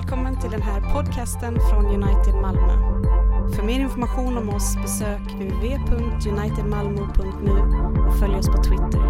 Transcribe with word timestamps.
Välkommen 0.00 0.40
till 0.40 0.50
den 0.50 0.62
här 0.62 0.94
podcasten 0.94 1.58
från 1.70 1.86
United 1.86 2.34
Malmö. 2.34 2.72
För 3.56 3.62
mer 3.62 3.80
information 3.80 4.38
om 4.38 4.48
oss 4.48 4.76
besök 4.82 5.20
www.unitedmalmo.nu 5.20 7.50
och 8.08 8.18
följ 8.18 8.34
oss 8.34 8.46
på 8.46 8.62
Twitter. 8.62 9.00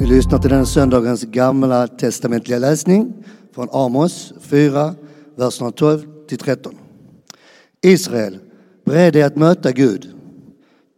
Vi 0.00 0.06
lyssnar 0.06 0.38
till 0.38 0.50
den 0.50 0.66
söndagens 0.66 1.22
gamla 1.22 1.88
testamentliga 1.88 2.58
läsning 2.58 3.24
från 3.54 3.68
Amos 3.72 4.32
4, 4.40 4.94
verserna 5.36 5.70
12 5.70 6.26
till 6.28 6.38
13. 6.38 6.74
Israel, 7.82 8.38
bered 8.84 9.12
dig 9.12 9.22
att 9.22 9.36
möta 9.36 9.72
Gud. 9.72 10.08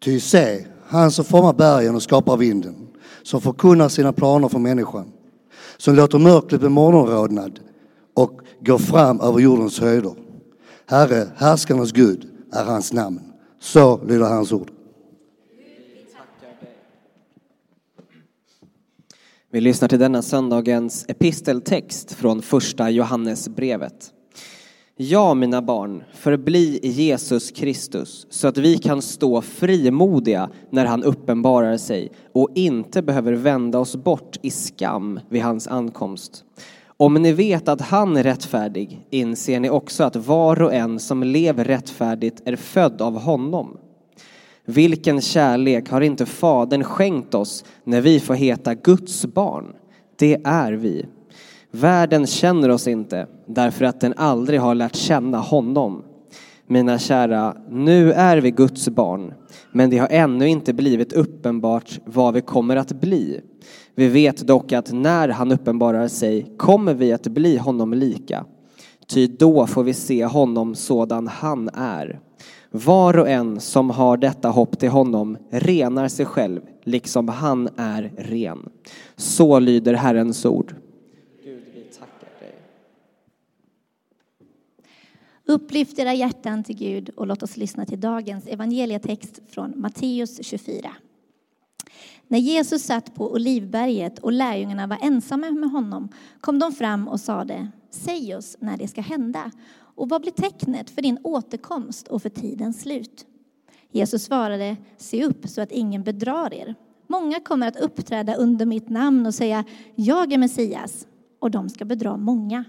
Ty 0.04 0.20
se, 0.20 0.66
han 0.86 1.10
som 1.10 1.24
formar 1.24 1.52
bergen 1.52 1.94
och 1.94 2.02
skapar 2.02 2.36
vinden, 2.36 2.87
som 3.28 3.40
förkunnar 3.40 3.88
sina 3.88 4.12
planer 4.12 4.48
för 4.48 4.58
människan, 4.58 5.12
som 5.76 5.94
låter 5.94 6.18
mörkret 6.18 6.60
bli 6.60 6.68
morgonrodnad 6.68 7.60
och 8.14 8.40
går 8.60 8.78
fram 8.78 9.20
över 9.20 9.38
jordens 9.38 9.80
höjder. 9.80 10.14
Herre, 10.86 11.28
härskarnas 11.36 11.92
Gud 11.92 12.28
är 12.52 12.64
hans 12.64 12.92
namn. 12.92 13.20
Så 13.60 14.04
lyder 14.04 14.26
hans 14.26 14.52
ord. 14.52 14.70
Vi 19.50 19.60
lyssnar 19.60 19.88
till 19.88 19.98
denna 19.98 20.22
söndagens 20.22 21.04
episteltext 21.08 22.12
från 22.12 22.42
första 22.42 22.90
Johannesbrevet. 22.90 24.12
Ja, 25.00 25.34
mina 25.34 25.62
barn, 25.62 26.04
förbli 26.12 26.80
i 26.82 26.88
Jesus 26.88 27.50
Kristus 27.50 28.26
så 28.30 28.48
att 28.48 28.58
vi 28.58 28.78
kan 28.78 29.02
stå 29.02 29.42
frimodiga 29.42 30.50
när 30.70 30.86
han 30.86 31.04
uppenbarar 31.04 31.76
sig 31.76 32.12
och 32.32 32.48
inte 32.54 33.02
behöver 33.02 33.32
vända 33.32 33.78
oss 33.78 33.96
bort 33.96 34.38
i 34.42 34.50
skam 34.50 35.20
vid 35.28 35.42
hans 35.42 35.68
ankomst. 35.68 36.44
Om 36.96 37.14
ni 37.14 37.32
vet 37.32 37.68
att 37.68 37.80
han 37.80 38.16
är 38.16 38.22
rättfärdig 38.22 39.06
inser 39.10 39.60
ni 39.60 39.70
också 39.70 40.04
att 40.04 40.16
var 40.16 40.62
och 40.62 40.74
en 40.74 40.98
som 40.98 41.22
lever 41.22 41.64
rättfärdigt 41.64 42.42
är 42.44 42.56
född 42.56 43.02
av 43.02 43.18
honom. 43.18 43.76
Vilken 44.64 45.20
kärlek 45.20 45.90
har 45.90 46.00
inte 46.00 46.26
Fadern 46.26 46.84
skänkt 46.84 47.34
oss 47.34 47.64
när 47.84 48.00
vi 48.00 48.20
får 48.20 48.34
heta 48.34 48.74
Guds 48.74 49.26
barn? 49.26 49.64
Det 50.16 50.40
är 50.44 50.72
vi. 50.72 51.06
Världen 51.70 52.26
känner 52.26 52.68
oss 52.68 52.88
inte 52.88 53.26
därför 53.46 53.84
att 53.84 54.00
den 54.00 54.14
aldrig 54.16 54.60
har 54.60 54.74
lärt 54.74 54.96
känna 54.96 55.38
honom. 55.38 56.02
Mina 56.66 56.98
kära, 56.98 57.56
nu 57.70 58.12
är 58.12 58.36
vi 58.36 58.50
Guds 58.50 58.88
barn, 58.88 59.34
men 59.72 59.90
det 59.90 59.98
har 59.98 60.08
ännu 60.08 60.48
inte 60.48 60.72
blivit 60.72 61.12
uppenbart 61.12 62.00
vad 62.04 62.34
vi 62.34 62.40
kommer 62.40 62.76
att 62.76 62.92
bli. 62.92 63.40
Vi 63.94 64.08
vet 64.08 64.46
dock 64.46 64.72
att 64.72 64.92
när 64.92 65.28
han 65.28 65.52
uppenbarar 65.52 66.08
sig 66.08 66.54
kommer 66.56 66.94
vi 66.94 67.12
att 67.12 67.26
bli 67.26 67.56
honom 67.56 67.94
lika. 67.94 68.44
Ty 69.06 69.26
då 69.26 69.66
får 69.66 69.82
vi 69.82 69.94
se 69.94 70.24
honom 70.24 70.74
sådan 70.74 71.26
han 71.26 71.68
är. 71.74 72.20
Var 72.70 73.18
och 73.18 73.28
en 73.28 73.60
som 73.60 73.90
har 73.90 74.16
detta 74.16 74.48
hopp 74.48 74.78
till 74.78 74.88
honom 74.88 75.36
renar 75.50 76.08
sig 76.08 76.26
själv, 76.26 76.60
liksom 76.84 77.28
han 77.28 77.68
är 77.76 78.12
ren. 78.16 78.68
Så 79.16 79.58
lyder 79.58 79.94
Herrens 79.94 80.44
ord. 80.46 80.74
Gud, 81.44 81.62
vi 81.74 81.80
tackar 81.80 82.40
dig. 82.40 82.54
Upplyft 85.50 85.98
era 85.98 86.14
hjärtan 86.14 86.64
till 86.64 86.76
Gud 86.76 87.08
och 87.08 87.26
låt 87.26 87.42
oss 87.42 87.56
lyssna 87.56 87.86
till 87.86 88.00
dagens 88.00 88.46
evangelietext 88.46 89.40
från 89.46 89.72
Matteus 89.76 90.46
24. 90.46 90.90
När 92.26 92.38
Jesus 92.38 92.82
satt 92.82 93.14
på 93.14 93.32
Olivberget 93.32 94.18
och 94.18 94.32
lärjungarna 94.32 94.86
var 94.86 94.98
ensamma 95.02 95.50
med 95.50 95.70
honom 95.70 96.08
kom 96.40 96.58
de 96.58 96.72
fram 96.72 97.08
och 97.08 97.20
sade, 97.20 97.68
säg 97.90 98.36
oss 98.36 98.56
när 98.60 98.76
det 98.76 98.88
ska 98.88 99.00
hända 99.00 99.50
och 99.78 100.08
vad 100.08 100.20
blir 100.20 100.32
tecknet 100.32 100.90
för 100.90 101.02
din 101.02 101.18
återkomst 101.22 102.08
och 102.08 102.22
för 102.22 102.28
tidens 102.28 102.80
slut? 102.80 103.26
Jesus 103.90 104.24
svarade, 104.24 104.76
se 104.96 105.24
upp 105.24 105.48
så 105.48 105.60
att 105.60 105.72
ingen 105.72 106.02
bedrar 106.02 106.54
er. 106.54 106.74
Många 107.06 107.40
kommer 107.40 107.68
att 107.68 107.80
uppträda 107.80 108.34
under 108.34 108.66
mitt 108.66 108.88
namn 108.88 109.26
och 109.26 109.34
säga, 109.34 109.64
jag 109.94 110.32
är 110.32 110.38
Messias, 110.38 111.06
och 111.38 111.50
de 111.50 111.68
ska 111.68 111.84
bedra 111.84 112.16
många. 112.16 112.64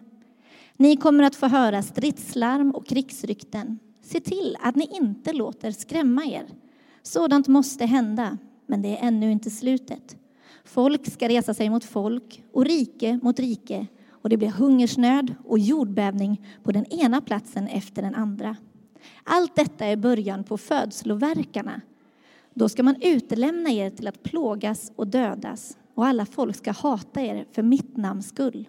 Ni 0.81 0.97
kommer 0.97 1.23
att 1.23 1.35
få 1.35 1.47
höra 1.47 1.81
stridslarm 1.81 2.72
och 2.72 2.88
krigsrykten. 2.88 3.79
Se 4.01 4.19
till 4.19 4.57
att 4.62 4.75
ni 4.75 4.90
inte 4.91 5.34
låter 5.34 5.72
skrämma 5.72 6.25
er. 6.25 6.45
Sådant 7.01 7.47
måste 7.47 7.85
hända, 7.85 8.38
men 8.67 8.81
det 8.81 8.97
är 8.97 9.07
ännu 9.07 9.31
inte 9.31 9.50
slutet. 9.50 10.17
Folk 10.66 11.12
ska 11.12 11.28
resa 11.28 11.53
sig 11.53 11.69
mot 11.69 11.84
folk 11.84 12.44
och 12.53 12.66
rike 12.66 13.19
mot 13.23 13.40
rike 13.40 13.88
och 14.12 14.29
det 14.29 14.38
blir 14.38 14.50
hungersnöd 14.50 15.35
och 15.45 15.59
jordbävning 15.59 16.45
på 16.63 16.72
den 16.72 16.85
ena 16.85 17.22
platsen 17.22 17.67
efter 17.67 18.01
den 18.01 18.16
andra. 18.16 18.56
Allt 19.23 19.56
detta 19.56 19.85
är 19.85 19.96
början 19.96 20.44
på 20.44 20.57
födsloverkarna. 20.57 21.81
Då 22.53 22.69
ska 22.69 22.84
man 22.84 23.01
utelämna 23.01 23.69
er 23.69 23.90
till 23.90 24.07
att 24.07 24.23
plågas 24.23 24.91
och 24.96 25.07
dödas 25.07 25.78
och 25.94 26.06
alla 26.06 26.25
folk 26.25 26.56
ska 26.56 26.72
hata 26.72 27.22
er 27.22 27.46
för 27.51 27.63
mitt 27.63 27.97
namns 27.97 28.29
skull. 28.29 28.67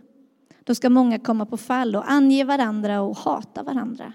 Då 0.65 0.75
ska 0.75 0.91
många 0.91 1.19
komma 1.19 1.47
på 1.47 1.57
fall 1.57 1.97
och 1.97 2.11
ange 2.11 2.45
varandra 2.45 3.01
och 3.01 3.17
hata 3.17 3.63
varandra. 3.63 4.13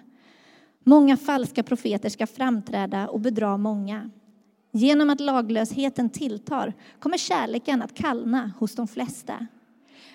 Många 0.84 1.18
falska 1.18 1.64
profeter 1.64 2.10
ska 2.10 2.28
framträda 2.28 3.08
och 3.08 3.20
bedra 3.20 3.58
många. 3.58 4.10
Genom 4.72 5.10
att 5.10 5.20
laglösheten 5.20 6.10
tilltar 6.10 6.74
kommer 7.00 7.18
kärleken 7.18 7.82
att 7.82 7.94
kallna 7.94 8.52
hos 8.60 8.76
de 8.76 8.88
flesta. 8.88 9.48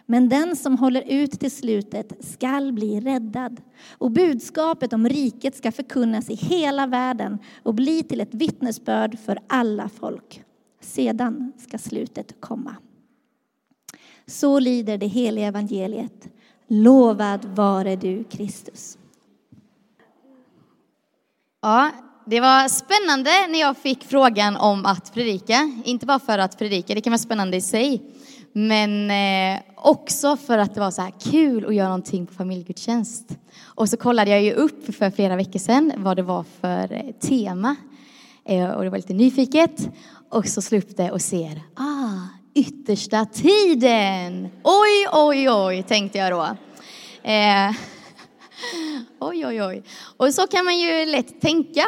Men 0.07 0.29
den 0.29 0.57
som 0.57 0.79
håller 0.79 1.03
ut 1.09 1.41
till 1.41 1.51
slutet 1.51 2.25
skall 2.25 2.73
bli 2.73 3.01
räddad. 3.01 3.61
Och 3.91 4.11
budskapet 4.11 4.93
om 4.93 5.09
riket 5.09 5.57
ska 5.57 5.73
förkunnas 5.73 6.31
i 6.31 6.35
hela 6.35 6.87
världen 6.87 7.39
och 7.63 7.75
bli 7.75 8.03
till 8.03 8.21
ett 8.21 8.35
vittnesbörd 8.35 9.19
för 9.19 9.39
alla 9.47 9.89
folk. 9.89 10.45
Sedan 10.81 11.53
ska 11.57 11.79
slutet 11.79 12.41
komma. 12.41 12.77
Så 14.31 14.59
lyder 14.59 14.99
det 14.99 15.07
heliga 15.07 15.47
evangeliet. 15.47 16.29
Lovad 16.69 17.45
vare 17.45 17.97
du, 17.97 18.25
Kristus. 18.25 18.99
Ja, 21.63 21.91
det 22.27 22.41
var 22.41 22.69
spännande 22.69 23.31
när 23.49 23.61
jag 23.61 23.77
fick 23.77 24.05
frågan 24.05 24.57
om 24.57 24.87
att 24.87 25.15
predika. 25.15 25.73
Inte 25.85 26.07
bara 26.07 26.19
för 26.19 26.39
att 26.39 26.59
predika, 26.59 26.95
det 26.95 27.01
kan 27.01 27.11
vara 27.11 27.19
spännande 27.19 27.57
i 27.57 27.61
sig. 27.61 28.03
Men 28.53 29.11
eh, 29.11 29.63
också 29.77 30.37
för 30.37 30.59
att 30.59 30.75
det 30.75 30.81
var 30.81 30.91
så 30.91 31.03
här 31.03 31.13
kul 31.21 31.67
att 31.67 31.75
göra 31.75 31.89
någonting 31.89 32.27
på 32.27 32.35
familjegudstjänst. 32.35 33.39
Och 33.65 33.89
så 33.89 33.97
kollade 33.97 34.31
jag 34.31 34.43
ju 34.43 34.53
upp 34.53 34.95
för 34.95 35.11
flera 35.11 35.37
veckor 35.37 35.59
sedan 35.59 35.93
vad 35.97 36.17
det 36.17 36.23
var 36.23 36.45
för 36.61 36.93
eh, 36.93 37.15
tema. 37.21 37.77
Eh, 38.45 38.71
och 38.71 38.85
det 38.85 38.91
var 38.91 38.99
lite 38.99 39.15
nyfiket. 39.15 39.89
Och 40.29 40.47
så 40.47 40.63
slog 40.63 40.83
upp 40.83 40.97
det 40.97 41.11
och 41.11 41.21
ser, 41.21 41.63
ah, 41.75 42.00
yttersta 42.55 43.25
tiden. 43.25 44.49
Oj, 44.65 45.09
oj, 45.13 45.51
oj, 45.51 45.83
tänkte 45.83 46.19
jag 46.19 46.33
då. 46.33 46.43
Eh, 47.31 47.71
oj, 49.21 49.47
oj, 49.47 49.63
oj. 49.63 49.83
Och 50.17 50.35
så 50.35 50.47
kan 50.47 50.65
man 50.65 50.79
ju 50.79 51.07
lätt 51.07 51.41
tänka 51.41 51.85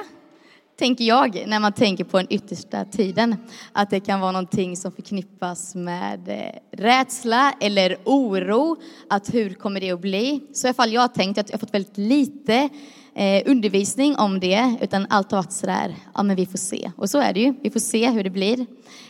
tänker 0.83 1.05
jag, 1.05 1.45
när 1.47 1.61
man 1.61 1.72
tänker 1.72 2.05
på 2.05 2.17
den 2.17 2.27
yttersta 2.31 2.84
tiden. 2.84 3.37
Att 3.72 3.91
det 3.91 4.01
kan 4.01 4.21
vara 4.21 4.33
någonting 4.33 4.77
som 4.77 4.93
förknippas 4.93 5.75
med 5.75 6.28
eh, 6.28 6.77
rädsla 6.78 7.55
eller 7.61 7.97
oro. 8.05 8.77
Att 9.11 9.34
hur 9.34 9.55
kommer 9.55 9.81
det 9.81 9.91
att 9.91 10.01
bli? 10.01 10.41
Så 10.53 10.67
i 10.67 10.69
alla 10.69 10.75
fall 10.75 10.93
jag 10.93 11.01
har 11.01 11.09
tänkt 11.09 11.39
att 11.39 11.51
jag 11.51 11.55
har 11.55 11.61
fått 11.61 11.75
väldigt 11.75 11.99
lite 11.99 12.69
eh, 13.15 13.43
undervisning 13.47 14.17
om 14.17 14.41
det. 14.41 14.75
Utan 14.81 15.06
allt 15.11 15.31
har 15.31 15.39
varit 15.39 15.53
sådär, 15.53 15.95
ja 16.15 16.23
men 16.23 16.37
vi 16.37 16.47
får 16.47 16.59
se. 16.59 16.91
Och 16.97 17.11
så 17.11 17.19
är 17.19 17.33
det 17.33 17.41
ju, 17.41 17.55
vi 17.62 17.71
får 17.71 17.81
se 17.81 18.11
hur 18.11 18.25
det 18.25 18.31
blir. 18.31 18.67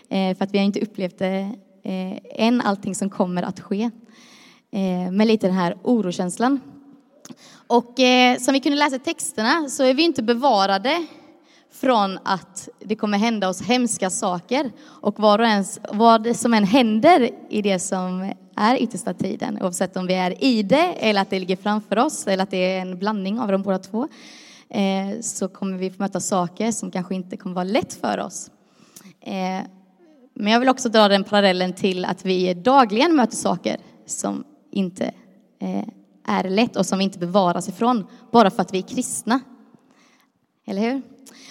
Eh, 0.08 0.36
för 0.36 0.44
att 0.44 0.54
vi 0.54 0.58
har 0.58 0.64
inte 0.64 0.80
upplevt 0.80 1.18
det 1.18 1.50
eh, 1.84 2.46
än, 2.46 2.60
allting 2.60 2.94
som 2.94 3.10
kommer 3.10 3.42
att 3.42 3.60
ske. 3.60 3.90
Eh, 4.72 5.12
med 5.12 5.26
lite 5.26 5.46
den 5.46 5.56
här 5.56 5.76
orokänslan. 5.82 6.60
Och 7.66 8.00
eh, 8.00 8.38
som 8.38 8.54
vi 8.54 8.60
kunde 8.60 8.78
läsa 8.78 8.96
i 8.96 8.98
texterna 8.98 9.68
så 9.68 9.84
är 9.84 9.94
vi 9.94 10.02
inte 10.02 10.22
bevarade 10.22 11.06
från 11.72 12.18
att 12.22 12.68
det 12.78 12.96
kommer 12.96 13.18
hända 13.18 13.48
oss 13.48 13.62
hemska 13.62 14.10
saker. 14.10 14.70
Och 14.84 15.20
vad, 15.20 15.40
ens, 15.40 15.80
vad 15.92 16.36
som 16.36 16.54
än 16.54 16.64
händer 16.64 17.30
i 17.48 17.62
det 17.62 17.78
som 17.78 18.32
är 18.56 18.82
yttersta 18.82 19.14
tiden, 19.14 19.58
oavsett 19.62 19.96
om 19.96 20.06
vi 20.06 20.14
är 20.14 20.44
i 20.44 20.62
det 20.62 20.94
eller 20.98 21.20
att 21.20 21.30
det 21.30 21.38
ligger 21.38 21.56
framför 21.56 21.98
oss 21.98 22.26
eller 22.26 22.42
att 22.42 22.50
det 22.50 22.56
är 22.56 22.80
en 22.80 22.98
blandning 22.98 23.40
av 23.40 23.52
de 23.52 23.62
båda 23.62 23.78
två, 23.78 24.08
eh, 24.68 25.20
så 25.20 25.48
kommer 25.48 25.78
vi 25.78 25.90
få 25.90 26.02
möta 26.02 26.20
saker 26.20 26.72
som 26.72 26.90
kanske 26.90 27.14
inte 27.14 27.36
kommer 27.36 27.54
vara 27.54 27.64
lätt 27.64 27.94
för 27.94 28.18
oss. 28.18 28.50
Eh, 29.20 29.60
men 30.34 30.52
jag 30.52 30.60
vill 30.60 30.68
också 30.68 30.88
dra 30.88 31.08
den 31.08 31.24
parallellen 31.24 31.72
till 31.72 32.04
att 32.04 32.24
vi 32.24 32.54
dagligen 32.54 33.16
möter 33.16 33.36
saker 33.36 33.76
som 34.06 34.44
inte 34.70 35.04
eh, 35.58 35.84
är 36.24 36.50
lätt 36.50 36.76
och 36.76 36.86
som 36.86 36.98
vi 36.98 37.04
inte 37.04 37.18
bevaras 37.18 37.68
ifrån 37.68 38.06
bara 38.30 38.50
för 38.50 38.62
att 38.62 38.74
vi 38.74 38.78
är 38.78 38.82
kristna. 38.82 39.40
Eller 40.66 40.82
hur? 40.82 41.02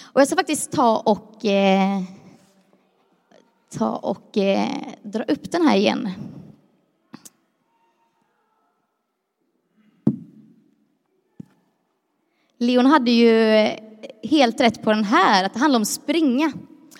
Och 0.02 0.20
jag 0.20 0.26
ska 0.26 0.36
faktiskt 0.36 0.72
ta 0.72 0.98
och 0.98 1.44
eh, 1.44 2.02
ta 3.72 3.96
och 3.96 4.38
eh, 4.38 4.68
dra 5.02 5.22
upp 5.22 5.50
den 5.52 5.68
här 5.68 5.76
igen. 5.76 6.10
Leon 12.62 12.86
hade 12.86 13.10
ju 13.10 13.68
helt 14.22 14.60
rätt 14.60 14.82
på 14.82 14.90
den 14.90 15.04
här, 15.04 15.44
att 15.44 15.54
det 15.54 15.60
handlar 15.60 15.80
om 15.80 15.84
springa. 15.84 16.52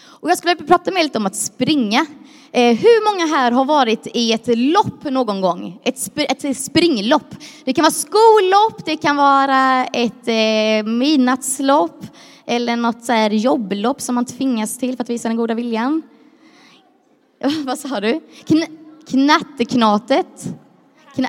Och 0.05 0.31
jag 0.31 0.39
skulle 0.39 0.55
vilja 0.55 0.67
prata 0.67 0.91
med 0.91 1.03
lite 1.03 1.19
om 1.19 1.27
att 1.27 1.37
springa. 1.37 2.07
Eh, 2.53 2.77
hur 2.77 3.13
många 3.13 3.37
här 3.37 3.53
har 3.53 3.65
varit 3.65 4.07
i 4.15 4.33
ett 4.33 4.59
lopp 4.59 5.05
någon 5.05 5.41
gång? 5.41 5.81
Ett, 5.85 5.99
sp 6.07 6.17
ett 6.19 6.57
springlopp. 6.57 7.35
Det 7.65 7.73
kan 7.73 7.83
vara 7.83 7.93
skollopp, 7.93 8.85
det 8.85 8.97
kan 8.97 9.17
vara 9.17 9.85
ett 9.85 10.29
eh, 10.29 10.91
midnattslopp 10.91 12.07
eller 12.47 12.77
något 12.77 13.05
så 13.05 13.13
här 13.13 13.31
jobblopp 13.31 14.01
som 14.01 14.15
man 14.15 14.25
tvingas 14.25 14.79
till 14.79 14.97
för 14.97 15.03
att 15.05 15.11
visa 15.11 15.29
den 15.29 15.37
goda 15.37 15.55
viljan. 15.55 16.03
Vad 17.65 17.79
sa 17.79 18.01
du? 18.01 18.21
Kn 18.45 18.63
knatteknatet? 19.09 20.55
Kna 21.15 21.29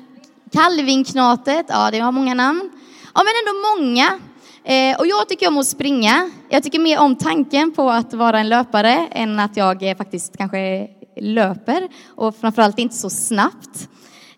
Kalvinknatet? 0.51 1.65
Ja, 1.69 1.91
det 1.91 1.99
har 1.99 2.11
många 2.11 2.33
namn. 2.33 2.69
Ja, 3.15 3.21
men 3.23 3.33
ändå 3.41 3.53
många. 3.69 4.19
Eh, 4.63 4.99
och 4.99 5.07
jag 5.07 5.29
tycker 5.29 5.47
om 5.47 5.57
att 5.57 5.67
springa. 5.67 6.31
Jag 6.49 6.63
tycker 6.63 6.79
mer 6.79 6.99
om 6.99 7.15
tanken 7.15 7.71
på 7.71 7.89
att 7.89 8.13
vara 8.13 8.39
en 8.39 8.49
löpare 8.49 9.07
än 9.11 9.39
att 9.39 9.57
jag 9.57 9.89
eh, 9.89 9.97
faktiskt 9.97 10.37
kanske 10.37 10.87
löper 11.21 11.89
och 12.07 12.35
framförallt 12.35 12.79
inte 12.79 12.95
så 12.95 13.09
snabbt. 13.09 13.89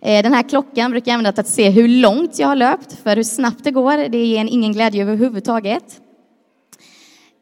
Eh, 0.01 0.23
den 0.23 0.33
här 0.33 0.49
klockan 0.49 0.91
brukar 0.91 1.11
jag 1.11 1.13
använda 1.13 1.31
till 1.31 1.41
att 1.41 1.47
se 1.47 1.69
hur 1.69 1.87
långt 1.87 2.39
jag 2.39 2.47
har 2.47 2.55
löpt, 2.55 2.97
för 3.03 3.15
hur 3.15 3.23
snabbt 3.23 3.63
det 3.63 3.71
går, 3.71 4.09
det 4.09 4.25
ger 4.25 4.41
en 4.41 4.49
ingen 4.49 4.73
glädje 4.73 5.03
överhuvudtaget. 5.03 6.01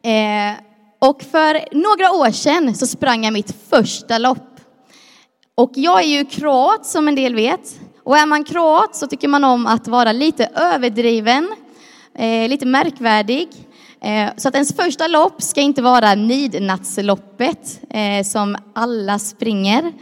Eh, 0.03 0.63
och 0.99 1.21
för 1.21 1.75
några 1.75 2.11
år 2.11 2.31
sedan 2.31 2.75
så 2.75 2.87
sprang 2.87 3.23
jag 3.23 3.33
mitt 3.33 3.55
första 3.69 4.17
lopp. 4.17 4.59
Och 5.55 5.71
jag 5.75 6.03
är 6.03 6.07
ju 6.07 6.25
kroat 6.25 6.85
som 6.85 7.07
en 7.07 7.15
del 7.15 7.35
vet. 7.35 7.79
Och 8.03 8.17
är 8.17 8.25
man 8.25 8.43
kroat 8.43 8.95
så 8.95 9.07
tycker 9.07 9.27
man 9.27 9.43
om 9.43 9.67
att 9.67 9.87
vara 9.87 10.11
lite 10.11 10.45
överdriven, 10.55 11.55
eh, 12.15 12.49
lite 12.49 12.65
märkvärdig. 12.65 13.49
Eh, 14.01 14.29
så 14.37 14.47
att 14.47 14.53
ens 14.53 14.75
första 14.75 15.07
lopp 15.07 15.41
ska 15.41 15.61
inte 15.61 15.81
vara 15.81 16.15
midnattsloppet 16.15 17.79
eh, 17.89 18.23
som 18.23 18.57
alla 18.75 19.19
springer. 19.19 19.93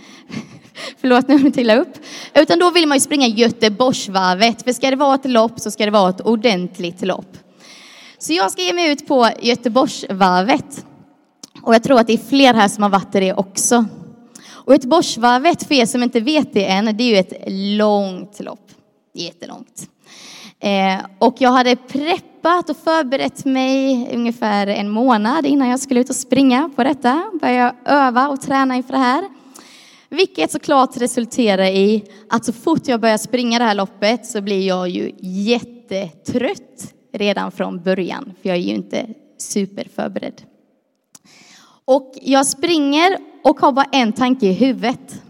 Förlåt 1.01 1.27
nu 1.27 1.51
jag 1.55 1.79
upp. 1.79 1.93
Utan 2.33 2.59
då 2.59 2.71
vill 2.71 2.87
man 2.87 2.97
ju 2.97 3.01
springa 3.01 3.27
Göteborgsvarvet. 3.27 4.63
För 4.63 4.73
ska 4.73 4.89
det 4.89 4.95
vara 4.95 5.15
ett 5.15 5.25
lopp 5.25 5.59
så 5.59 5.71
ska 5.71 5.85
det 5.85 5.91
vara 5.91 6.09
ett 6.09 6.21
ordentligt 6.21 7.01
lopp. 7.01 7.37
Så 8.17 8.33
jag 8.33 8.51
ska 8.51 8.61
ge 8.61 8.73
mig 8.73 8.91
ut 8.91 9.07
på 9.07 9.29
Göteborgsvarvet. 9.41 10.85
Och 11.61 11.75
jag 11.75 11.83
tror 11.83 11.99
att 11.99 12.07
det 12.07 12.13
är 12.13 12.29
fler 12.29 12.53
här 12.53 12.67
som 12.67 12.83
har 12.83 12.89
varit 12.89 13.15
i 13.15 13.19
det 13.19 13.33
också. 13.33 13.85
Och 14.65 14.73
Göteborgsvarvet, 14.73 15.63
för 15.63 15.75
er 15.75 15.85
som 15.85 16.03
inte 16.03 16.19
vet 16.19 16.53
det 16.53 16.65
än, 16.65 16.97
det 16.97 17.03
är 17.03 17.09
ju 17.09 17.17
ett 17.17 17.43
långt 17.77 18.39
lopp. 18.39 18.71
Jättelångt. 19.13 19.89
Eh, 20.59 21.05
och 21.19 21.35
jag 21.37 21.51
hade 21.51 21.75
preppat 21.75 22.69
och 22.69 22.77
förberett 22.77 23.45
mig 23.45 24.07
ungefär 24.13 24.67
en 24.67 24.89
månad 24.89 25.45
innan 25.45 25.69
jag 25.69 25.79
skulle 25.79 25.99
ut 25.99 26.09
och 26.09 26.15
springa 26.15 26.69
på 26.75 26.83
detta. 26.83 27.31
Började 27.41 27.75
öva 27.85 28.29
och 28.29 28.41
träna 28.41 28.75
inför 28.75 28.93
det 28.93 28.99
här. 28.99 29.29
Vilket 30.09 30.51
såklart 30.51 30.97
resulterar 30.97 31.65
i 31.65 32.03
att 32.29 32.45
så 32.45 32.53
fort 32.53 32.87
jag 32.87 33.01
börjar 33.01 33.17
springa 33.17 33.59
det 33.59 33.65
här 33.65 33.75
loppet 33.75 34.25
så 34.25 34.41
blir 34.41 34.67
jag 34.67 34.89
ju 34.89 35.11
jättetrött 35.19 36.93
redan 37.13 37.51
från 37.51 37.83
början, 37.83 38.33
för 38.41 38.49
jag 38.49 38.57
är 38.57 38.61
ju 38.61 38.75
inte 38.75 39.07
superförberedd. 39.37 40.41
Och 41.85 42.13
jag 42.21 42.45
springer 42.45 43.17
och 43.43 43.59
har 43.59 43.71
bara 43.71 43.87
en 43.91 44.13
tanke 44.13 44.45
i 44.45 44.53
huvudet. 44.53 45.23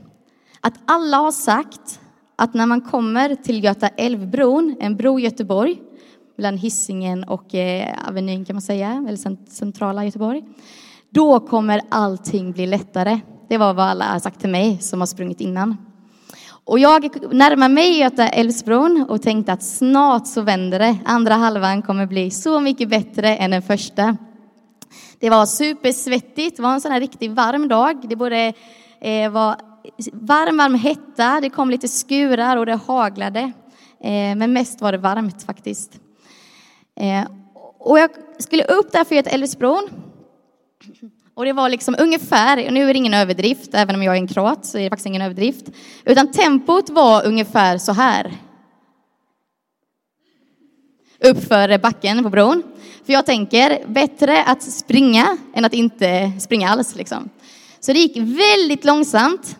Att 0.62 0.74
alla 0.86 1.18
har 1.18 1.32
sagt 1.32 2.00
att 2.36 2.54
när 2.54 2.66
man 2.66 2.82
kommer 2.82 3.36
till 3.36 3.64
Göta 3.64 3.88
älvbron, 3.88 4.76
en 4.80 4.98
bro 4.98 5.20
i 5.20 5.24
Göteborg, 5.24 5.82
mellan 6.38 6.58
Hisingen 6.58 7.24
och 7.24 7.56
eh, 7.56 8.08
Avenyn 8.08 8.46
kan 8.46 8.56
man 8.56 8.62
säga, 8.62 9.06
eller 9.08 9.50
centrala 9.50 10.06
Göteborg, 10.06 10.44
då 11.10 11.40
kommer 11.40 11.82
allting 11.90 12.52
bli 12.52 12.68
lättare. 12.68 13.20
Det 13.50 13.58
var 13.58 13.74
vad 13.74 13.86
alla 13.86 14.06
har 14.06 14.20
sagt 14.20 14.40
till 14.40 14.50
mig 14.50 14.78
som 14.82 15.00
har 15.00 15.08
sprungit 15.08 15.42
innan. 15.42 15.78
Och 16.66 16.80
jag 16.80 17.34
närmar 17.34 17.70
mig 17.70 18.00
Göta 18.00 18.28
älvsbron 18.28 19.06
och 19.10 19.22
tänkte 19.22 19.54
att 19.54 19.64
snart 19.64 20.28
så 20.28 20.42
vänder 20.42 20.80
det. 20.80 20.98
Andra 21.06 21.34
halvan 21.34 21.82
kommer 21.82 22.06
bli 22.06 22.32
så 22.32 22.60
mycket 22.60 22.90
bättre 22.90 23.36
än 23.36 23.52
den 23.52 23.62
första. 23.62 24.18
Det 25.22 25.30
var 25.30 25.46
supersvettigt, 25.46 26.58
det 26.58 26.64
var 26.64 26.74
en 26.74 26.82
sån 26.82 26.92
här 26.92 27.00
riktigt 27.00 27.32
varm 27.32 27.68
dag. 27.68 28.10
Det 28.10 28.16
både 28.16 28.54
eh, 29.02 29.32
var 29.32 29.56
varm, 30.14 30.58
varm 30.58 30.76
hetta, 30.76 31.40
det 31.42 31.50
kom 31.50 31.70
lite 31.70 31.88
skurar 31.88 32.58
och 32.58 32.66
det 32.66 32.76
haglade. 32.76 33.40
Eh, 34.04 34.36
men 34.36 34.54
mest 34.54 34.82
var 34.82 34.92
det 34.92 34.98
varmt 34.98 35.44
faktiskt. 35.44 36.00
Eh, 37.00 37.28
och 37.80 38.00
jag 38.00 38.10
skulle 38.38 38.64
upp 38.64 38.92
där 38.92 39.04
för 39.04 39.16
Göta 39.16 39.30
älvsbron. 39.30 39.90
Och 41.34 41.46
det 41.46 41.54
var 41.54 41.70
liksom 41.70 41.96
ungefär, 42.00 42.68
och 42.68 42.74
nu 42.74 42.90
är 42.90 42.94
det 42.94 42.98
ingen 42.98 43.14
överdrift, 43.14 43.74
även 43.74 43.96
om 43.96 44.04
jag 44.04 44.16
är 44.16 44.20
en 44.20 44.28
kroat 44.28 44.66
så 44.66 44.78
är 44.78 44.84
det 44.84 44.90
faktiskt 44.90 45.08
ingen 45.08 45.22
överdrift. 45.22 45.66
Utan 46.06 46.32
tempot 46.32 46.90
var 46.90 47.26
ungefär 47.26 47.78
så 47.78 47.92
här. 47.92 48.34
Uppför 51.20 51.78
backen 51.78 52.24
på 52.24 52.30
bron. 52.30 52.64
För 53.12 53.14
jag 53.14 53.26
tänker, 53.26 53.88
bättre 53.88 54.44
att 54.44 54.64
springa 54.64 55.38
än 55.54 55.66
att 55.66 55.74
inte 55.74 56.32
springa 56.40 56.70
alls 56.70 56.96
liksom. 56.96 57.30
Så 57.80 57.94
det 57.94 58.00
gick 58.00 58.18
väldigt 58.18 58.86
långsamt. 58.86 59.58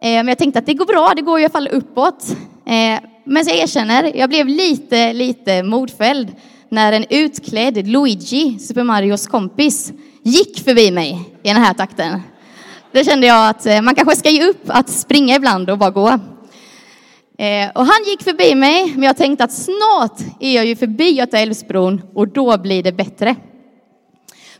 Eh, 0.00 0.08
men 0.10 0.28
jag 0.28 0.38
tänkte 0.38 0.58
att 0.58 0.66
det 0.66 0.74
går 0.74 0.86
bra, 0.86 1.12
det 1.16 1.22
går 1.22 1.40
i 1.40 1.42
alla 1.42 1.52
fall 1.52 1.68
uppåt. 1.68 2.30
Eh, 2.66 3.00
men 3.24 3.44
så 3.44 3.50
jag 3.50 3.58
erkänner, 3.58 4.16
jag 4.16 4.28
blev 4.28 4.48
lite, 4.48 5.12
lite 5.12 5.62
modfälld 5.62 6.32
när 6.68 6.92
en 6.92 7.04
utklädd 7.10 7.86
Luigi, 7.86 8.58
Super 8.58 8.84
Marios 8.84 9.26
kompis, 9.26 9.92
gick 10.22 10.64
förbi 10.64 10.90
mig 10.90 11.20
i 11.42 11.48
den 11.48 11.62
här 11.62 11.74
takten. 11.74 12.20
Då 12.92 13.04
kände 13.04 13.26
jag 13.26 13.48
att 13.48 13.66
eh, 13.66 13.82
man 13.82 13.94
kanske 13.94 14.16
ska 14.16 14.30
ge 14.30 14.48
upp 14.48 14.64
att 14.66 14.88
springa 14.88 15.36
ibland 15.36 15.70
och 15.70 15.78
bara 15.78 15.90
gå. 15.90 16.18
Eh, 17.38 17.70
och 17.74 17.86
han 17.86 18.04
gick 18.06 18.22
förbi 18.22 18.54
mig, 18.54 18.92
men 18.94 19.02
jag 19.02 19.16
tänkte 19.16 19.44
att 19.44 19.52
snart 19.52 20.20
är 20.40 20.54
jag 20.54 20.66
ju 20.66 20.76
förbi 20.76 21.10
Göta 21.10 21.38
älvsbron 21.38 22.02
och 22.14 22.28
då 22.28 22.58
blir 22.58 22.82
det 22.82 22.92
bättre. 22.92 23.36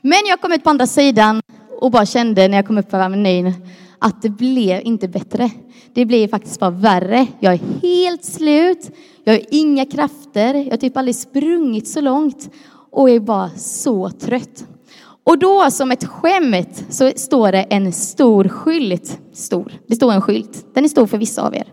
Men 0.00 0.19
jag 0.29 0.41
kom 0.41 0.53
ut 0.53 0.65
på 0.65 0.71
andra 0.71 0.87
sidan 0.87 1.43
och 1.81 1.91
bara 1.91 2.06
kände 2.06 2.49
när 2.49 2.59
jag 2.59 2.67
kom 2.67 2.79
upp 2.79 2.91
på 2.91 2.97
Avenyn 2.97 3.55
att 3.99 4.23
det 4.23 4.31
blev 4.31 4.81
inte 4.85 5.09
bättre. 5.09 5.51
Det 5.94 6.05
blev 6.06 6.29
faktiskt 6.29 6.60
bara 6.60 6.70
värre. 6.70 7.27
Jag 7.41 7.53
är 7.53 7.60
helt 7.82 8.25
slut. 8.25 8.91
Jag 9.25 9.32
har 9.32 9.43
inga 9.51 9.87
krafter. 9.87 10.55
Jag 10.55 10.70
har 10.70 10.77
typ 10.77 10.96
aldrig 10.96 11.17
sprungit 11.17 11.89
så 11.89 12.01
långt 12.01 12.51
och 12.91 13.10
är 13.10 13.20
bara 13.20 13.51
så 13.56 14.10
trött. 14.10 14.67
Och 15.25 15.39
då 15.39 15.70
som 15.70 15.91
ett 15.91 16.05
skämt 16.05 16.84
så 16.89 17.10
står 17.17 17.53
det 17.53 17.63
en 17.63 17.93
stor 17.93 18.48
skylt. 18.48 19.19
Stor. 19.32 19.72
Det 19.87 19.96
står 19.96 20.13
en 20.13 20.22
skylt. 20.22 20.67
Den 20.75 20.84
är 20.84 20.89
stor 20.89 21.06
för 21.06 21.19
vissa 21.19 21.43
av 21.43 21.55
er. 21.55 21.67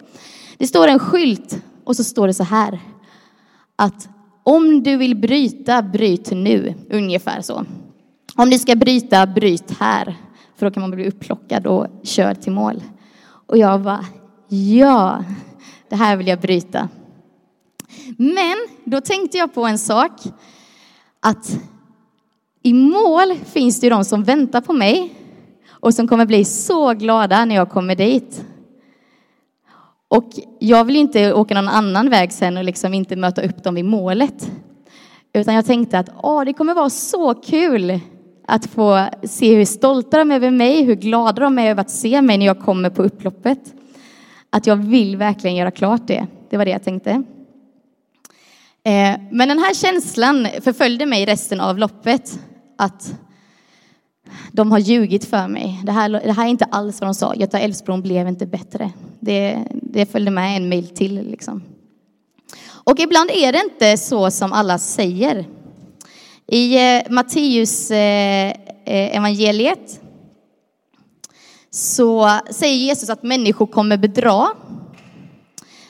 Det 0.62 0.68
står 0.68 0.88
en 0.88 1.00
skylt 1.00 1.64
och 1.84 1.96
så 1.96 2.04
står 2.04 2.28
det 2.28 2.34
så 2.34 2.44
här. 2.44 2.80
Att 3.76 4.10
om 4.44 4.84
du 4.84 4.98
vill 4.98 5.16
bryta, 5.16 5.82
bryt 5.82 6.32
nu. 6.32 6.74
Ungefär 6.90 7.42
så. 7.42 7.66
Om 8.36 8.50
du 8.50 8.60
ska 8.60 8.76
bryta, 8.76 9.26
bryt 9.26 9.72
här. 9.80 10.16
För 10.56 10.66
då 10.66 10.72
kan 10.72 10.82
man 10.82 10.92
bli 10.92 11.08
upplockad 11.08 11.68
och 11.68 11.88
körd 12.04 12.42
till 12.42 12.52
mål. 12.52 12.84
Och 13.48 13.58
jag 13.58 13.82
bara, 13.82 14.06
ja, 14.50 15.24
det 15.90 15.96
här 15.96 16.16
vill 16.16 16.28
jag 16.28 16.40
bryta. 16.40 16.90
Men 18.18 18.58
då 18.84 19.02
tänkte 19.02 19.38
jag 19.38 19.54
på 19.54 19.66
en 19.66 19.80
sak. 19.80 20.12
Att 21.20 21.60
i 22.64 22.74
mål 22.74 23.36
finns 23.46 23.80
det 23.80 23.86
ju 23.86 23.90
de 23.90 24.06
som 24.06 24.24
väntar 24.24 24.62
på 24.62 24.74
mig 24.74 25.14
och 25.70 25.94
som 25.94 26.08
kommer 26.08 26.26
bli 26.26 26.46
så 26.46 26.94
glada 26.94 27.46
när 27.46 27.56
jag 27.56 27.70
kommer 27.70 27.96
dit. 27.96 28.46
Och 30.12 30.30
jag 30.60 30.86
vill 30.86 30.96
inte 30.96 31.34
åka 31.34 31.54
någon 31.54 31.68
annan 31.68 32.10
väg 32.10 32.32
sen 32.32 32.58
och 32.58 32.64
liksom 32.64 32.94
inte 32.94 33.16
möta 33.16 33.42
upp 33.42 33.64
dem 33.64 33.76
vid 33.76 33.86
målet. 33.86 34.52
Utan 35.34 35.56
jag 35.56 35.66
tänkte 35.66 36.00
att 36.00 36.10
åh, 36.24 36.46
det 36.46 36.54
kommer 36.54 36.74
vara 36.74 36.90
så 36.90 37.34
kul 37.34 38.00
att 38.48 38.66
få 38.66 39.08
se 39.24 39.56
hur 39.56 39.66
stolta 39.66 40.18
de 40.18 40.32
är 40.32 40.36
över 40.36 40.52
mig, 40.52 40.84
hur 40.84 40.96
glada 40.96 41.42
de 41.42 41.60
är 41.60 41.70
över 41.70 41.82
att 41.82 41.90
se 41.90 42.22
mig 42.22 42.38
när 42.38 42.46
jag 42.46 42.60
kommer 42.60 42.90
på 42.90 43.04
upploppet. 43.04 43.74
Att 44.50 44.68
jag 44.68 44.76
vill 44.76 45.18
verkligen 45.18 45.56
göra 45.56 45.72
klart 45.72 46.08
det. 46.08 46.28
Det 46.50 46.58
var 46.58 46.66
det 46.66 46.72
jag 46.72 46.84
tänkte. 46.84 47.12
Eh, 48.84 49.20
men 49.32 49.48
den 49.48 49.60
här 49.60 49.74
känslan 49.74 50.48
förföljde 50.62 51.06
mig 51.06 51.26
resten 51.26 51.62
av 51.62 51.78
loppet 51.78 52.40
att 52.78 53.14
de 54.52 54.72
har 54.72 54.80
ljugit 54.80 55.26
för 55.26 55.48
mig. 55.48 55.80
Det 55.84 55.92
här, 55.92 56.10
det 56.10 56.32
här 56.32 56.46
är 56.46 56.50
inte 56.50 56.66
alls 56.66 57.02
vad 57.02 57.08
de 57.08 57.14
sa. 57.14 57.36
Göta 57.36 57.60
Älvsbron 57.60 58.02
blev 58.02 58.28
inte 58.28 58.46
bättre. 58.46 58.92
Det, 59.20 59.66
det 59.74 60.06
följde 60.06 60.32
med 60.32 60.58
en 60.58 60.70
mil 60.70 60.88
till 60.88 61.30
liksom. 61.30 61.64
Och 62.84 63.00
ibland 63.00 63.30
är 63.34 63.52
det 63.52 63.62
inte 63.64 63.98
så 63.98 64.32
som 64.32 64.54
alla 64.54 64.78
säger. 64.78 65.46
I 66.48 66.76
eh, 66.76 67.02
Matteus 67.10 67.92
eh, 67.92 68.50
eh 68.86 69.18
evangeliet 69.18 70.02
så 71.70 72.40
säger 72.52 72.76
Jesus 72.76 73.10
att 73.10 73.24
människor 73.24 73.66
kommer 73.66 73.98
bedra. 73.98 74.48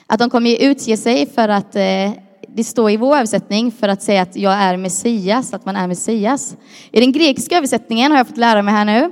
Att 0.07 0.19
de 0.19 0.29
kommer 0.29 0.63
utge 0.63 0.97
sig 0.97 1.25
för 1.25 1.49
att, 1.49 1.75
eh, 1.75 2.11
det 2.55 2.63
står 2.63 2.91
i 2.91 2.97
vår 2.97 3.15
översättning, 3.15 3.71
för 3.71 3.87
att 3.87 4.01
säga 4.01 4.21
att 4.21 4.35
jag 4.35 4.53
är 4.53 4.77
Messias, 4.77 5.53
att 5.53 5.65
man 5.65 5.75
är 5.75 5.87
Messias. 5.87 6.57
I 6.91 6.99
den 6.99 7.11
grekiska 7.11 7.57
översättningen 7.57 8.11
har 8.11 8.17
jag 8.17 8.27
fått 8.27 8.37
lära 8.37 8.61
mig 8.61 8.73
här 8.73 8.85
nu, 8.85 9.11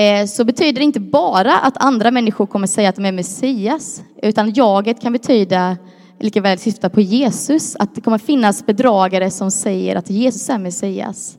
eh, 0.00 0.26
så 0.26 0.44
betyder 0.44 0.80
det 0.80 0.84
inte 0.84 1.00
bara 1.00 1.58
att 1.58 1.84
andra 1.84 2.10
människor 2.10 2.46
kommer 2.46 2.66
säga 2.66 2.88
att 2.88 2.96
de 2.96 3.04
är 3.04 3.12
Messias, 3.12 4.02
utan 4.22 4.52
jaget 4.52 5.00
kan 5.00 5.12
betyda 5.12 5.76
lika 6.20 6.40
väl 6.40 6.58
syfta 6.58 6.90
på 6.90 7.00
Jesus, 7.00 7.76
att 7.76 7.94
det 7.94 8.00
kommer 8.00 8.18
finnas 8.18 8.66
bedragare 8.66 9.30
som 9.30 9.50
säger 9.50 9.96
att 9.96 10.10
Jesus 10.10 10.50
är 10.50 10.58
Messias. 10.58 11.38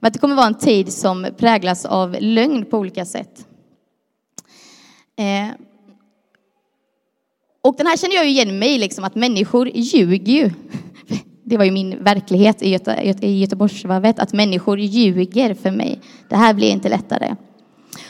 Men 0.00 0.08
att 0.08 0.12
det 0.12 0.18
kommer 0.18 0.34
vara 0.36 0.46
en 0.46 0.58
tid 0.58 0.92
som 0.92 1.26
präglas 1.38 1.84
av 1.84 2.16
lögn 2.20 2.64
på 2.64 2.78
olika 2.78 3.04
sätt. 3.04 3.46
Eh, 5.18 5.54
och 7.62 7.74
den 7.76 7.86
här 7.86 7.96
känner 7.96 8.14
jag 8.14 8.24
ju 8.24 8.30
igen 8.30 8.58
mig 8.58 8.78
liksom 8.78 9.04
att 9.04 9.14
människor 9.14 9.70
ljuger 9.74 10.32
ju. 10.32 10.50
Det 11.48 11.56
var 11.56 11.64
ju 11.64 11.70
min 11.70 12.04
verklighet 12.04 12.62
i, 12.62 12.70
Göte, 12.70 13.16
i 13.20 13.40
Göteborgsvarvet, 13.40 14.18
att 14.18 14.32
människor 14.32 14.78
ljuger 14.78 15.54
för 15.54 15.70
mig. 15.70 16.00
Det 16.28 16.36
här 16.36 16.54
blir 16.54 16.70
inte 16.70 16.88
lättare. 16.88 17.36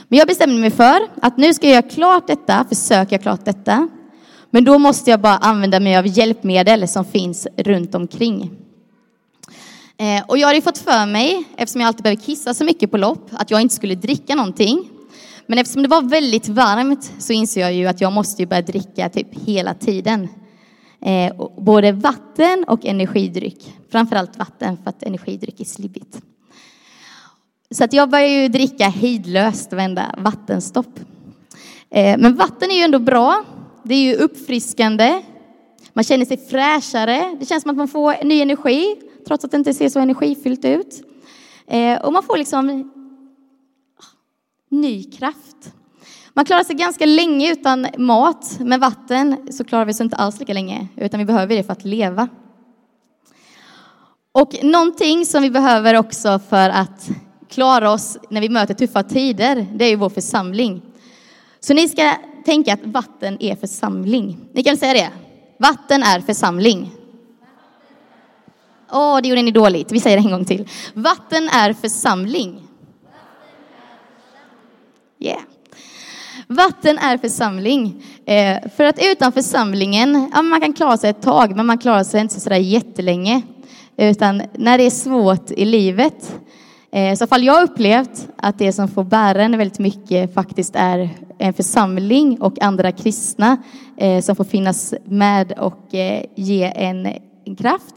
Men 0.09 0.19
jag 0.19 0.29
bestämde 0.29 0.61
mig 0.61 0.71
för 0.71 0.99
att 1.23 1.37
nu 1.37 1.55
ska 1.55 1.67
jag 1.67 1.75
göra 1.75 1.83
klart 1.83 2.27
detta, 2.27 2.67
försöka 2.69 3.15
göra 3.15 3.23
klart 3.23 3.45
detta. 3.45 3.89
Men 4.51 4.65
då 4.65 4.79
måste 4.79 5.11
jag 5.11 5.21
bara 5.21 5.37
använda 5.37 5.81
mig 5.81 5.97
av 5.97 6.07
hjälpmedel 6.07 6.89
som 6.89 7.05
finns 7.05 7.47
runt 7.57 7.95
omkring. 7.95 8.51
Eh, 9.99 10.25
och 10.29 10.39
jag 10.39 10.49
hade 10.49 10.63
fått 10.63 10.79
för 10.79 11.07
mig, 11.07 11.45
eftersom 11.57 11.81
jag 11.81 11.89
alltid 11.89 12.03
behöver 12.03 12.23
kissa 12.23 12.55
så 12.55 12.65
mycket 12.65 12.91
på 12.91 12.97
lopp, 12.97 13.29
att 13.33 13.51
jag 13.51 13.61
inte 13.61 13.75
skulle 13.75 13.95
dricka 13.95 14.35
någonting. 14.35 14.91
Men 15.47 15.59
eftersom 15.59 15.83
det 15.83 15.89
var 15.89 16.03
väldigt 16.03 16.49
varmt 16.49 17.13
så 17.19 17.33
inser 17.33 17.61
jag 17.61 17.75
ju 17.75 17.87
att 17.87 18.01
jag 18.01 18.13
måste 18.13 18.47
börja 18.47 18.63
dricka 18.63 19.09
typ 19.09 19.29
hela 19.47 19.75
tiden. 19.75 20.29
Eh, 21.07 21.49
både 21.57 21.93
vatten 21.93 22.65
och 22.69 22.85
energidryck. 22.85 23.75
Framförallt 23.91 24.39
vatten 24.39 24.77
för 24.83 24.91
att 24.91 25.03
energidryck 25.03 25.61
är 25.61 25.65
slibbigt. 25.65 26.21
Så 27.71 27.85
att 27.85 27.93
jag 27.93 28.11
började 28.11 28.35
ju 28.35 28.49
dricka 28.49 28.89
hejdlöst 28.89 29.73
varenda 29.73 30.15
vattenstopp. 30.19 31.01
Eh, 31.91 32.19
men 32.19 32.35
vatten 32.35 32.71
är 32.71 32.75
ju 32.75 32.83
ändå 32.83 32.99
bra. 32.99 33.45
Det 33.83 33.95
är 33.95 34.03
ju 34.03 34.15
uppfriskande. 34.15 35.23
Man 35.93 36.05
känner 36.05 36.25
sig 36.25 36.37
fräschare. 36.37 37.37
Det 37.41 37.47
känns 37.47 37.63
som 37.63 37.71
att 37.71 37.77
man 37.77 37.89
får 37.89 38.25
ny 38.25 38.41
energi 38.41 38.97
trots 39.27 39.45
att 39.45 39.51
det 39.51 39.57
inte 39.57 39.75
ser 39.75 39.89
så 39.89 40.01
energifyllt 40.01 40.65
ut. 40.65 41.03
Eh, 41.67 42.03
och 42.03 42.13
man 42.13 42.23
får 42.23 42.37
liksom 42.37 42.93
ny 44.69 45.05
kraft. 45.05 45.73
Man 46.37 46.45
klarar 46.45 46.65
sig 46.65 46.77
ganska 46.77 47.07
länge 47.07 47.53
utan 47.53 47.87
mat. 47.99 48.57
men 48.61 48.81
vatten 48.81 49.49
så 49.53 49.65
klarar 49.65 49.85
vi 49.85 49.93
oss 49.93 50.01
inte 50.01 50.17
alls 50.17 50.41
lika 50.41 50.53
länge, 50.53 50.89
utan 50.97 51.19
vi 51.19 51.25
behöver 51.25 51.57
det 51.57 51.63
för 51.63 51.73
att 51.73 51.85
leva. 51.85 52.29
Och 54.33 54.65
någonting 54.65 55.27
som 55.27 55.43
vi 55.43 55.51
behöver 55.51 55.99
också 55.99 56.41
för 56.49 56.71
att 56.71 57.09
klara 57.49 57.91
oss 57.91 58.19
när 58.31 58.41
vi 58.41 58.49
möter 58.49 58.75
tuffa 58.75 59.03
tider, 59.03 59.67
det 59.75 59.85
är 59.85 59.89
ju 59.89 59.97
vår 59.97 60.09
församling. 60.09 60.83
Så 61.61 61.75
ni 61.75 61.89
ska 61.89 62.13
tänka 62.45 62.73
att 62.73 62.85
vatten 62.85 63.37
är 63.41 63.57
församling. 63.57 64.39
Ni 64.53 64.63
kan 64.63 64.77
säga 64.77 64.93
det. 64.93 65.11
Vatten 65.59 66.03
är 66.03 66.21
församling. 66.21 66.91
Åh, 68.93 69.17
oh, 69.17 69.23
det 69.23 69.29
gjorde 69.29 69.43
ni 69.43 69.51
dåligt. 69.51 69.93
Vi 69.93 70.01
säger 70.01 70.17
det 70.17 70.23
en 70.23 70.33
gång 70.33 70.45
till. 70.45 70.69
Vatten 70.95 71.49
är 71.49 71.73
församling. 71.73 72.63
Yeah. 75.19 75.41
Vatten 76.49 76.99
är 76.99 77.19
församling. 77.19 78.03
Eh, 78.27 78.57
för 78.77 78.85
att 78.85 78.99
utan 79.13 79.33
församlingen, 79.33 80.31
ja, 80.35 80.43
man 80.43 80.61
kan 80.61 80.73
klara 80.73 80.97
sig 80.97 81.11
ett 81.11 81.23
tag, 81.23 81.57
men 81.57 81.67
man 81.67 81.79
klarar 81.79 82.05
sig 82.05 82.21
inte 82.21 82.41
sådär 82.41 82.57
jättelänge. 82.57 83.43
Utan 83.97 84.43
när 84.53 84.79
det 84.79 84.85
är 84.85 84.91
svårt 84.91 85.51
i 85.51 85.65
livet, 85.65 86.39
eh, 86.93 87.15
så 87.15 87.27
fall 87.27 87.45
jag 87.45 87.55
har 87.55 87.63
upplevt 87.63 88.29
att 88.37 88.59
det 88.59 88.73
som 88.73 88.89
får 88.89 89.05
bära 89.05 89.43
en 89.43 89.59
väldigt 89.59 89.79
mycket 89.79 90.35
faktiskt 90.35 90.77
är 90.77 91.11
en 91.39 91.53
församling 91.53 92.41
och 92.41 92.63
andra 92.63 92.93
kristna 92.93 93.57
eh, 93.97 94.23
som 94.23 94.37
får 94.37 94.45
finnas 94.45 94.95
med 95.05 95.53
och 95.53 95.95
eh, 95.95 96.25
ge 96.35 96.73
en, 96.77 97.07
en 97.45 97.57
kraft. 97.57 97.95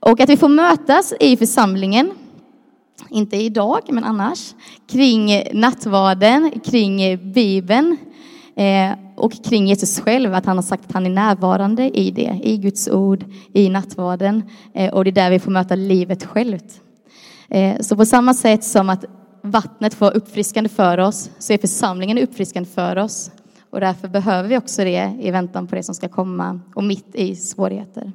Och 0.00 0.20
att 0.20 0.28
vi 0.28 0.36
får 0.36 0.48
mötas 0.48 1.14
i 1.20 1.36
församlingen 1.36 2.10
inte 3.10 3.36
idag, 3.36 3.80
men 3.88 4.04
annars, 4.04 4.54
kring 4.86 5.42
nattvarden, 5.52 6.50
kring 6.64 7.18
Bibeln 7.32 7.96
eh, 8.56 8.92
och 9.16 9.44
kring 9.44 9.66
Jesus 9.66 10.00
själv, 10.00 10.34
att 10.34 10.46
han 10.46 10.56
har 10.56 10.62
sagt 10.62 10.84
att 10.86 10.92
han 10.92 11.06
är 11.06 11.10
närvarande 11.10 11.98
i 11.98 12.10
det, 12.10 12.40
i 12.42 12.56
Guds 12.56 12.88
ord, 12.88 13.24
i 13.52 13.68
nattvarden. 13.68 14.42
Eh, 14.74 14.94
och 14.94 15.04
det 15.04 15.10
är 15.10 15.12
där 15.12 15.30
vi 15.30 15.38
får 15.38 15.50
möta 15.50 15.74
livet 15.74 16.24
självt. 16.24 16.80
Eh, 17.48 17.80
så 17.80 17.96
på 17.96 18.06
samma 18.06 18.34
sätt 18.34 18.64
som 18.64 18.88
att 18.88 19.04
vattnet 19.42 19.94
får 19.94 20.16
uppfriskande 20.16 20.68
för 20.68 20.98
oss, 20.98 21.30
så 21.38 21.52
är 21.52 21.58
församlingen 21.58 22.18
uppfriskande 22.18 22.68
för 22.68 22.98
oss. 22.98 23.30
Och 23.70 23.80
därför 23.80 24.08
behöver 24.08 24.48
vi 24.48 24.58
också 24.58 24.84
det 24.84 25.16
i 25.20 25.30
väntan 25.30 25.66
på 25.66 25.74
det 25.74 25.82
som 25.82 25.94
ska 25.94 26.08
komma 26.08 26.60
och 26.74 26.84
mitt 26.84 27.14
i 27.14 27.36
svårigheter. 27.36 28.12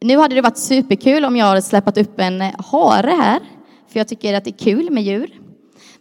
Nu 0.00 0.16
hade 0.18 0.34
det 0.34 0.40
varit 0.40 0.58
superkul 0.58 1.24
om 1.24 1.36
jag 1.36 1.46
hade 1.46 1.62
släppt 1.62 1.98
upp 1.98 2.20
en 2.20 2.40
hare 2.40 3.10
här, 3.10 3.40
för 3.88 4.00
jag 4.00 4.08
tycker 4.08 4.34
att 4.34 4.44
det 4.44 4.50
är 4.50 4.64
kul 4.64 4.90
med 4.90 5.02
djur. 5.02 5.40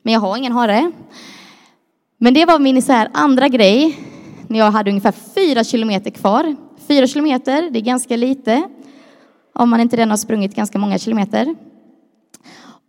Men 0.02 0.14
jag 0.14 0.20
har 0.20 0.38
ingen 0.38 0.52
hare. 0.52 0.92
Men 2.18 2.34
det 2.34 2.46
var 2.46 2.60
min 2.60 2.82
så 2.82 2.92
här 2.92 3.10
andra 3.14 3.48
grej, 3.48 4.00
när 4.48 4.60
jag 4.60 4.72
hade 4.72 4.90
ungefär 4.90 5.12
fyra 5.36 5.64
kilometer 5.64 6.10
kvar. 6.10 6.56
Fyra 6.88 7.08
kilometer, 7.08 7.70
det 7.70 7.80
är 7.80 7.84
ganska 7.84 8.18
lite, 8.18 8.64
om 9.54 9.70
man 9.70 9.80
inte 9.80 9.96
redan 9.96 10.10
har 10.10 10.18
sprungit 10.18 10.56
ganska 10.56 10.78
många 10.80 10.98
kilometer. 10.98 11.56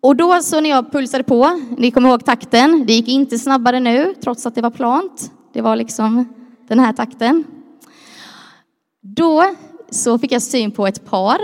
Och 0.00 0.16
då 0.16 0.42
så 0.42 0.60
när 0.60 0.70
jag 0.70 0.92
pulsade 0.92 1.24
på, 1.24 1.60
ni 1.78 1.90
kommer 1.90 2.08
ihåg 2.08 2.24
takten, 2.24 2.84
det 2.86 2.92
gick 2.92 3.08
inte 3.08 3.38
snabbare 3.38 3.80
nu, 3.80 4.14
trots 4.22 4.46
att 4.46 4.54
det 4.54 4.62
var 4.62 4.70
plant. 4.70 5.32
Det 5.52 5.60
var 5.60 5.76
liksom 5.76 6.28
den 6.68 6.78
här 6.78 6.92
takten. 6.92 7.44
Då 9.02 9.44
så 9.96 10.18
fick 10.18 10.32
jag 10.32 10.42
syn 10.42 10.70
på 10.70 10.86
ett 10.86 11.04
par. 11.04 11.38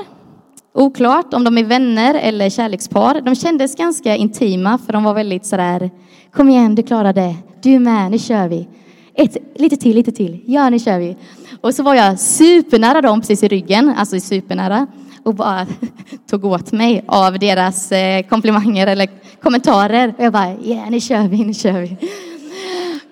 Oklart 0.75 1.35
om 1.35 1.45
de 1.45 1.59
är 1.59 1.65
vänner 1.65 2.15
eller 2.15 2.51
kärlekspar. 2.51 3.21
De 3.21 3.35
kändes 3.35 3.77
ganska 3.77 4.17
intima 4.17 4.79
för 4.79 4.93
de 4.93 5.05
var 5.05 5.15
väldigt 5.15 5.47
sådär, 5.47 5.91
kom 6.33 6.49
igen 6.49 6.75
du 6.75 6.83
klarar 6.83 7.13
det, 7.13 7.37
du 7.63 7.79
med, 7.79 8.11
nu 8.11 8.19
kör 8.19 8.49
vi. 8.49 8.69
Ett, 9.15 9.37
lite 9.55 9.77
till, 9.77 9.97
lite 9.97 10.13
till, 10.13 10.43
ja 10.47 10.71
nu 10.71 10.79
kör 10.79 10.99
vi. 10.99 11.17
Och 11.61 11.75
så 11.75 11.83
var 11.83 11.95
jag 11.95 12.21
supernära 12.21 13.01
dem 13.01 13.21
precis 13.21 13.43
i 13.43 13.49
ryggen, 13.49 13.95
alltså 13.99 14.21
supernära 14.21 14.87
och 15.23 15.35
bara 15.35 15.67
tog 16.31 16.45
åt 16.45 16.73
mig 16.73 17.05
av 17.07 17.39
deras 17.39 17.93
eh, 17.93 18.27
komplimanger 18.27 18.87
eller 18.87 19.09
kommentarer. 19.43 20.15
Och 20.19 20.25
jag 20.25 20.33
bara, 20.33 20.49
ja 20.49 20.75
yeah, 20.75 20.91
nu 20.91 21.01
kör 21.01 21.29
vi, 21.29 21.45
nu 21.45 21.55
kör 21.55 21.81
vi. 21.81 21.97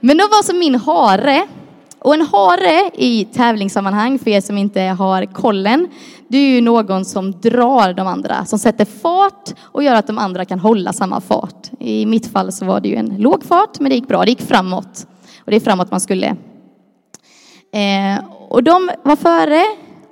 Men 0.00 0.16
de 0.16 0.22
var 0.22 0.42
som 0.42 0.58
min 0.58 0.74
hare 0.74 1.46
och 2.00 2.14
en 2.14 2.22
hare 2.22 2.90
i 2.94 3.24
tävlingssammanhang, 3.24 4.18
för 4.18 4.30
er 4.30 4.40
som 4.40 4.58
inte 4.58 4.80
har 4.80 5.26
kollen, 5.26 5.88
det 6.28 6.38
är 6.38 6.48
ju 6.54 6.60
någon 6.60 7.04
som 7.04 7.32
drar 7.32 7.92
de 7.92 8.06
andra, 8.06 8.44
som 8.44 8.58
sätter 8.58 8.84
fart 8.84 9.54
och 9.60 9.82
gör 9.82 9.94
att 9.94 10.06
de 10.06 10.18
andra 10.18 10.44
kan 10.44 10.58
hålla 10.58 10.92
samma 10.92 11.20
fart. 11.20 11.70
I 11.78 12.06
mitt 12.06 12.26
fall 12.26 12.52
så 12.52 12.64
var 12.64 12.80
det 12.80 12.88
ju 12.88 12.94
en 12.94 13.16
låg 13.18 13.44
fart, 13.44 13.80
men 13.80 13.90
det 13.90 13.94
gick 13.94 14.08
bra. 14.08 14.24
Det 14.24 14.30
gick 14.30 14.42
framåt. 14.42 15.06
Och 15.38 15.50
det 15.50 15.56
är 15.56 15.60
framåt 15.60 15.90
man 15.90 16.00
skulle. 16.00 16.26
Eh, 17.72 18.24
och 18.48 18.62
de 18.62 18.90
var 19.02 19.16
före 19.16 19.62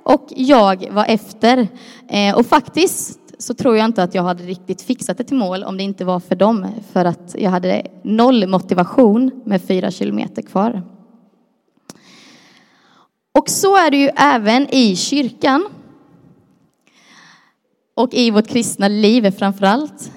och 0.03 0.27
jag 0.29 0.89
var 0.91 1.05
efter. 1.05 1.67
Eh, 2.07 2.37
och 2.37 2.45
faktiskt 2.45 3.19
så 3.37 3.53
tror 3.53 3.77
jag 3.77 3.85
inte 3.85 4.03
att 4.03 4.15
jag 4.15 4.23
hade 4.23 4.43
riktigt 4.43 4.81
fixat 4.81 5.17
det 5.17 5.23
till 5.23 5.37
mål 5.37 5.63
om 5.63 5.77
det 5.77 5.83
inte 5.83 6.05
var 6.05 6.19
för 6.19 6.35
dem. 6.35 6.67
För 6.93 7.05
att 7.05 7.35
jag 7.39 7.51
hade 7.51 7.87
noll 8.03 8.47
motivation 8.47 9.31
med 9.45 9.61
fyra 9.61 9.91
kilometer 9.91 10.41
kvar. 10.41 10.81
Och 13.39 13.49
så 13.49 13.77
är 13.77 13.91
det 13.91 13.97
ju 13.97 14.09
även 14.15 14.73
i 14.75 14.95
kyrkan. 14.95 15.65
Och 17.95 18.13
i 18.13 18.31
vårt 18.31 18.47
kristna 18.47 18.87
liv 18.87 19.31
framför 19.31 19.65
allt. 19.65 20.11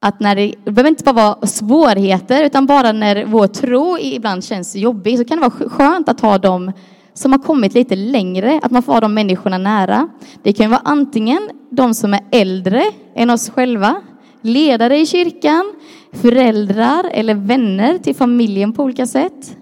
Att 0.00 0.20
när 0.20 0.36
det, 0.36 0.54
det 0.64 0.70
behöver 0.70 0.90
inte 0.90 1.04
bara 1.04 1.14
vara 1.14 1.46
svårigheter, 1.46 2.44
utan 2.44 2.66
bara 2.66 2.92
när 2.92 3.24
vår 3.24 3.46
tro 3.46 3.98
ibland 3.98 4.44
känns 4.44 4.76
jobbig, 4.76 5.18
så 5.18 5.24
kan 5.24 5.40
det 5.40 5.48
vara 5.48 5.68
skönt 5.70 6.08
att 6.08 6.20
ha 6.20 6.38
dem 6.38 6.72
som 7.14 7.32
har 7.32 7.38
kommit 7.38 7.74
lite 7.74 7.96
längre, 7.96 8.60
att 8.62 8.70
man 8.70 8.82
får 8.82 8.92
ha 8.92 9.00
de 9.00 9.14
människorna 9.14 9.58
nära. 9.58 10.08
Det 10.42 10.52
kan 10.52 10.70
vara 10.70 10.82
antingen 10.84 11.50
de 11.70 11.94
som 11.94 12.14
är 12.14 12.20
äldre 12.32 12.82
än 13.14 13.30
oss 13.30 13.50
själva, 13.50 14.02
ledare 14.40 14.98
i 14.98 15.06
kyrkan, 15.06 15.72
föräldrar 16.12 17.10
eller 17.12 17.34
vänner 17.34 17.98
till 17.98 18.16
familjen 18.16 18.72
på 18.72 18.82
olika 18.82 19.06
sätt. 19.06 19.56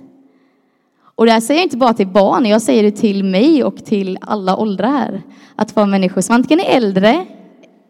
Och 1.17 1.27
det 1.27 1.33
här 1.33 1.41
säger 1.41 1.61
jag 1.61 1.67
inte 1.67 1.77
bara 1.77 1.95
till 1.95 2.07
barn, 2.07 2.47
jag 2.47 2.63
säger 2.63 2.83
det 2.83 2.91
till 2.91 3.25
mig 3.25 3.65
och 3.65 3.85
till 3.85 4.19
alla 4.21 4.57
åldrar 4.57 4.89
här. 4.89 5.23
Att 5.57 5.77
vara 5.77 5.87
människor 5.87 6.21
som 6.21 6.35
antingen 6.35 6.67
är 6.67 6.77
äldre 6.77 7.27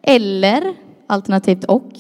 eller 0.03 0.75
alternativt 1.07 1.65
och 1.65 1.91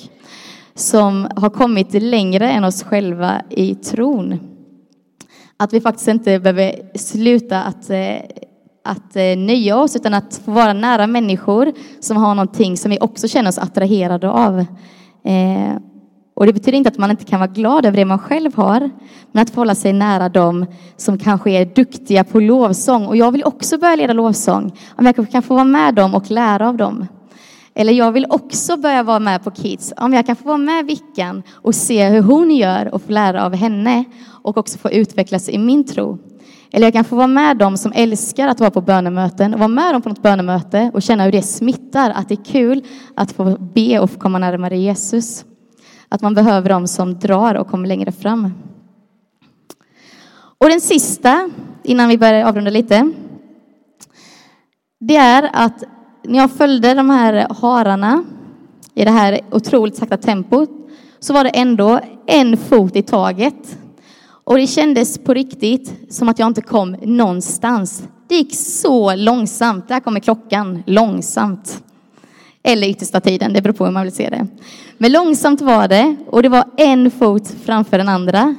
som 0.74 1.28
har 1.36 1.50
kommit 1.50 2.02
längre 2.02 2.50
än 2.50 2.64
oss 2.64 2.82
själva 2.82 3.42
i 3.50 3.74
tron. 3.74 4.38
Att 5.56 5.72
vi 5.72 5.80
faktiskt 5.80 6.08
inte 6.08 6.38
behöver 6.40 6.98
sluta 6.98 7.62
att, 7.62 7.90
eh, 7.90 8.16
att 8.84 9.16
eh, 9.16 9.36
nöja 9.36 9.76
oss 9.76 9.96
utan 9.96 10.14
att 10.14 10.40
få 10.44 10.50
vara 10.50 10.72
nära 10.72 11.06
människor 11.06 11.72
som 12.00 12.16
har 12.16 12.34
någonting 12.34 12.76
som 12.76 12.90
vi 12.90 12.98
också 13.00 13.28
känner 13.28 13.48
oss 13.48 13.58
attraherade 13.58 14.30
av. 14.30 14.58
Eh, 15.24 15.76
och 16.34 16.46
det 16.46 16.52
betyder 16.52 16.78
inte 16.78 16.88
att 16.88 16.98
man 16.98 17.10
inte 17.10 17.24
kan 17.24 17.40
vara 17.40 17.50
glad 17.50 17.86
över 17.86 17.96
det 17.96 18.04
man 18.04 18.18
själv 18.18 18.56
har, 18.56 18.90
men 19.32 19.42
att 19.42 19.50
förhålla 19.50 19.64
hålla 19.64 19.74
sig 19.74 19.92
nära 19.92 20.28
dem 20.28 20.66
som 20.96 21.18
kanske 21.18 21.50
är 21.50 21.64
duktiga 21.64 22.24
på 22.24 22.40
lovsång. 22.40 23.06
Och 23.06 23.16
jag 23.16 23.32
vill 23.32 23.44
också 23.44 23.78
börja 23.78 23.96
leda 23.96 24.12
lovsång, 24.12 24.72
om 24.96 25.06
jag 25.06 25.30
kan 25.30 25.42
få 25.42 25.54
vara 25.54 25.64
med 25.64 25.94
dem 25.94 26.14
och 26.14 26.30
lära 26.30 26.68
av 26.68 26.76
dem. 26.76 27.06
Eller 27.74 27.92
jag 27.92 28.12
vill 28.12 28.26
också 28.30 28.76
börja 28.76 29.02
vara 29.02 29.18
med 29.18 29.44
på 29.44 29.50
Kids, 29.50 29.92
om 29.96 30.12
jag 30.12 30.26
kan 30.26 30.36
få 30.36 30.44
vara 30.44 30.56
med 30.56 30.86
Vickan 30.86 31.42
och 31.52 31.74
se 31.74 32.08
hur 32.08 32.22
hon 32.22 32.50
gör 32.50 32.94
och 32.94 33.02
få 33.02 33.12
lära 33.12 33.44
av 33.44 33.54
henne 33.54 34.04
och 34.42 34.56
också 34.56 34.78
få 34.78 34.90
utvecklas 34.90 35.48
i 35.48 35.58
min 35.58 35.84
tro. 35.84 36.18
Eller 36.72 36.86
jag 36.86 36.92
kan 36.92 37.04
få 37.04 37.16
vara 37.16 37.26
med 37.26 37.56
dem 37.56 37.76
som 37.76 37.92
älskar 37.94 38.48
att 38.48 38.60
vara 38.60 38.70
på 38.70 38.80
bönemöten 38.80 39.54
och 39.54 39.60
vara 39.60 39.68
med 39.68 39.94
dem 39.94 40.02
på 40.02 40.08
något 40.08 40.22
bönemöte 40.22 40.90
och 40.94 41.02
känna 41.02 41.24
hur 41.24 41.32
det 41.32 41.42
smittar, 41.42 42.10
att 42.10 42.28
det 42.28 42.34
är 42.34 42.44
kul 42.44 42.84
att 43.14 43.32
få 43.32 43.56
be 43.74 43.98
och 43.98 44.10
få 44.10 44.18
komma 44.18 44.38
närmare 44.38 44.78
Jesus. 44.78 45.44
Att 46.14 46.22
man 46.22 46.34
behöver 46.34 46.68
dem 46.68 46.86
som 46.86 47.18
drar 47.18 47.54
och 47.54 47.68
kommer 47.68 47.88
längre 47.88 48.12
fram. 48.12 48.52
Och 50.58 50.68
den 50.68 50.80
sista, 50.80 51.50
innan 51.82 52.08
vi 52.08 52.18
börjar 52.18 52.44
avrunda 52.44 52.70
lite, 52.70 53.12
det 55.00 55.16
är 55.16 55.50
att 55.52 55.84
när 56.24 56.38
jag 56.38 56.50
följde 56.50 56.94
de 56.94 57.10
här 57.10 57.46
hararna 57.60 58.24
i 58.94 59.04
det 59.04 59.10
här 59.10 59.40
otroligt 59.50 59.96
sakta 59.96 60.16
tempot 60.16 60.70
så 61.18 61.32
var 61.32 61.44
det 61.44 61.50
ändå 61.50 62.00
en 62.26 62.56
fot 62.56 62.96
i 62.96 63.02
taget. 63.02 63.78
Och 64.44 64.56
det 64.56 64.66
kändes 64.66 65.18
på 65.18 65.34
riktigt 65.34 66.14
som 66.14 66.28
att 66.28 66.38
jag 66.38 66.46
inte 66.46 66.62
kom 66.62 66.96
någonstans. 67.02 68.08
Det 68.28 68.34
gick 68.34 68.54
så 68.56 69.14
långsamt. 69.14 69.88
Där 69.88 70.00
kommer 70.00 70.20
klockan. 70.20 70.82
Långsamt. 70.86 71.82
Eller 72.66 72.88
yttersta 72.88 73.20
tiden, 73.20 73.52
det 73.52 73.62
beror 73.62 73.74
på 73.74 73.84
hur 73.84 73.92
man 73.92 74.02
vill 74.02 74.12
se 74.12 74.30
det. 74.30 74.46
Men 74.98 75.12
långsamt 75.12 75.60
var 75.60 75.88
det 75.88 76.16
och 76.26 76.42
det 76.42 76.48
var 76.48 76.64
en 76.76 77.10
fot 77.10 77.54
framför 77.64 77.98
den 77.98 78.08
andra. 78.08 78.56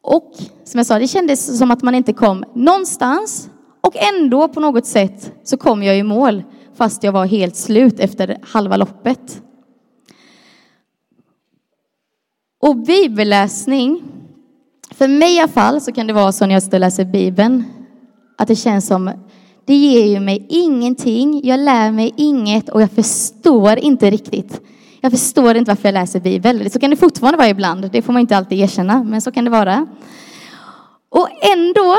Och 0.00 0.34
som 0.64 0.78
jag 0.78 0.86
sa, 0.86 0.98
det 0.98 1.08
kändes 1.08 1.58
som 1.58 1.70
att 1.70 1.82
man 1.82 1.94
inte 1.94 2.12
kom 2.12 2.44
någonstans 2.54 3.50
och 3.80 3.96
ändå 3.96 4.48
på 4.48 4.60
något 4.60 4.86
sätt 4.86 5.32
så 5.44 5.56
kom 5.56 5.82
jag 5.82 5.98
i 5.98 6.02
mål 6.02 6.42
fast 6.74 7.02
jag 7.02 7.12
var 7.12 7.26
helt 7.26 7.56
slut 7.56 8.00
efter 8.00 8.38
halva 8.42 8.76
loppet. 8.76 9.42
Och 12.62 12.76
bibelläsning, 12.76 14.02
för 14.90 15.08
mig 15.08 15.36
i 15.36 15.38
alla 15.38 15.48
fall 15.48 15.80
så 15.80 15.92
kan 15.92 16.06
det 16.06 16.12
vara 16.12 16.32
så 16.32 16.46
när 16.46 16.62
jag 16.72 16.80
läser 16.80 17.04
Bibeln 17.04 17.64
att 18.38 18.48
det 18.48 18.56
känns 18.56 18.86
som 18.86 19.10
det 19.66 19.74
ger 19.74 20.06
ju 20.06 20.20
mig 20.20 20.46
ingenting, 20.48 21.40
jag 21.44 21.60
lär 21.60 21.92
mig 21.92 22.14
inget 22.16 22.68
och 22.68 22.82
jag 22.82 22.90
förstår 22.90 23.78
inte 23.78 24.10
riktigt. 24.10 24.60
Jag 25.00 25.12
förstår 25.12 25.56
inte 25.56 25.70
varför 25.70 25.88
jag 25.88 25.92
läser 25.92 26.20
Bibeln. 26.20 26.70
Så 26.70 26.78
kan 26.78 26.90
det 26.90 26.96
fortfarande 26.96 27.38
vara 27.38 27.48
ibland, 27.48 27.90
det 27.92 28.02
får 28.02 28.12
man 28.12 28.20
inte 28.20 28.36
alltid 28.36 28.60
erkänna, 28.60 29.02
men 29.02 29.20
så 29.20 29.32
kan 29.32 29.44
det 29.44 29.50
vara. 29.50 29.86
Och 31.08 31.28
ändå, 31.52 31.96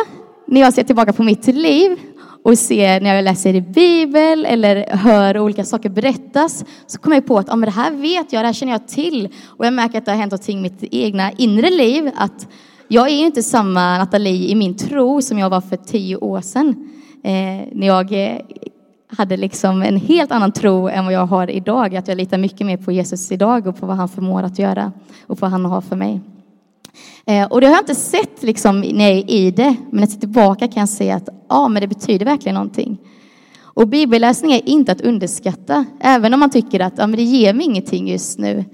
när 0.47 0.61
jag 0.61 0.73
ser 0.73 0.83
tillbaka 0.83 1.13
på 1.13 1.23
mitt 1.23 1.47
liv 1.47 1.97
och 2.43 2.57
ser 2.57 3.01
när 3.01 3.15
jag 3.15 3.23
läser 3.23 3.53
i 3.53 3.61
Bibeln 3.61 4.45
eller 4.45 4.95
hör 4.95 5.37
olika 5.37 5.63
saker 5.63 5.89
berättas 5.89 6.65
så 6.87 6.99
kommer 6.99 7.15
jag 7.15 7.25
på 7.25 7.37
att 7.37 7.49
ah, 7.49 7.55
men 7.55 7.67
det 7.67 7.75
här 7.75 7.91
vet 7.91 8.33
jag, 8.33 8.43
det 8.43 8.47
här 8.47 8.53
känner 8.53 8.71
jag 8.71 8.87
till. 8.87 9.29
Och 9.45 9.65
jag 9.65 9.73
märker 9.73 9.97
att 9.97 10.05
det 10.05 10.11
har 10.11 10.17
hänt 10.17 10.31
någonting 10.31 10.57
i 10.57 10.61
mitt 10.61 10.83
egna 10.93 11.31
inre 11.31 11.69
liv. 11.69 12.11
Att 12.15 12.47
jag 12.87 13.09
är 13.09 13.15
ju 13.15 13.25
inte 13.25 13.43
samma 13.43 13.97
Nathalie 13.97 14.51
i 14.51 14.55
min 14.55 14.77
tro 14.77 15.21
som 15.21 15.39
jag 15.39 15.49
var 15.49 15.61
för 15.61 15.75
tio 15.75 16.15
år 16.15 16.41
sedan. 16.41 16.96
Eh, 17.23 17.67
när 17.71 17.87
jag 17.87 18.11
eh, 18.11 18.41
hade 19.07 19.37
liksom 19.37 19.81
en 19.81 19.97
helt 19.97 20.31
annan 20.31 20.51
tro 20.51 20.87
än 20.87 21.05
vad 21.05 21.13
jag 21.13 21.25
har 21.25 21.49
idag. 21.49 21.95
Att 21.95 22.07
jag 22.07 22.17
litar 22.17 22.37
mycket 22.37 22.67
mer 22.67 22.77
på 22.77 22.91
Jesus 22.91 23.31
idag 23.31 23.67
och 23.67 23.77
på 23.77 23.85
vad 23.85 23.97
han 23.97 24.09
förmår 24.09 24.43
att 24.43 24.59
göra 24.59 24.91
och 25.27 25.39
på 25.39 25.41
vad 25.41 25.51
han 25.51 25.65
har 25.65 25.81
för 25.81 25.95
mig. 25.95 26.21
Eh, 27.25 27.45
och 27.45 27.61
det 27.61 27.67
har 27.67 27.73
jag 27.73 27.81
inte 27.81 27.95
sett 27.95 28.43
liksom 28.43 28.79
när 28.79 29.09
jag 29.09 29.17
är 29.17 29.31
i 29.31 29.51
det, 29.51 29.63
men 29.63 29.87
när 29.91 30.01
jag 30.01 30.09
ser 30.09 30.19
tillbaka 30.19 30.67
kan 30.67 30.79
jag 30.79 30.89
se 30.89 31.11
att 31.11 31.29
ja, 31.49 31.67
men 31.67 31.81
det 31.81 31.87
betyder 31.87 32.25
verkligen 32.25 32.55
någonting. 32.55 32.97
Och 33.59 33.87
bibelläsning 33.87 34.53
är 34.53 34.69
inte 34.69 34.91
att 34.91 35.01
underskatta, 35.01 35.85
även 35.99 36.33
om 36.33 36.39
man 36.39 36.49
tycker 36.49 36.79
att 36.79 36.93
ja, 36.97 37.07
men 37.07 37.17
det 37.17 37.23
ger 37.23 37.53
mig 37.53 37.65
ingenting 37.65 38.09
just 38.09 38.39
nu. 38.39 38.65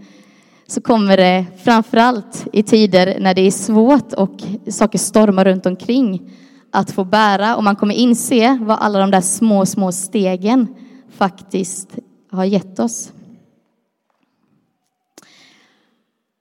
Så 0.68 0.82
kommer 0.82 1.18
det 1.18 1.46
framförallt 1.64 2.48
i 2.54 2.64
tider 2.64 3.18
när 3.20 3.34
det 3.34 3.42
är 3.42 3.52
svårt 3.52 4.14
och 4.14 4.44
saker 4.68 5.00
stormar 5.00 5.46
runt 5.46 5.66
omkring 5.66 6.32
att 6.74 6.92
få 6.92 7.04
bära 7.04 7.56
och 7.56 7.64
man 7.64 7.76
kommer 7.76 7.96
inse 7.96 8.58
vad 8.62 8.78
alla 8.80 9.00
de 9.00 9.12
där 9.12 9.22
små, 9.22 9.66
små 9.66 9.92
stegen 9.92 10.76
faktiskt 11.18 11.90
har 12.32 12.46
gett 12.46 12.80
oss. 12.80 13.12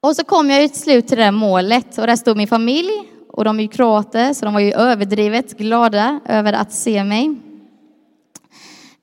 Och 0.01 0.17
så 0.17 0.25
kom 0.25 0.51
jag 0.51 0.63
ju 0.63 0.69
till 0.69 0.81
slut 0.81 1.09
till 1.09 1.19
det 1.19 1.25
där 1.25 1.31
målet 1.31 1.99
och 1.99 2.07
där 2.07 2.17
stod 2.17 2.37
min 2.37 2.49
familj 2.49 2.91
och 3.29 3.45
de 3.45 3.59
är 3.59 3.63
ju 3.63 3.69
kroater 3.69 4.35
så 4.35 4.45
de 4.45 4.55
var 4.55 4.61
ju 4.61 4.73
överdrivet 4.73 5.59
glada 5.59 6.21
över 6.25 6.53
att 6.53 6.73
se 6.73 7.05
mig. 7.05 7.35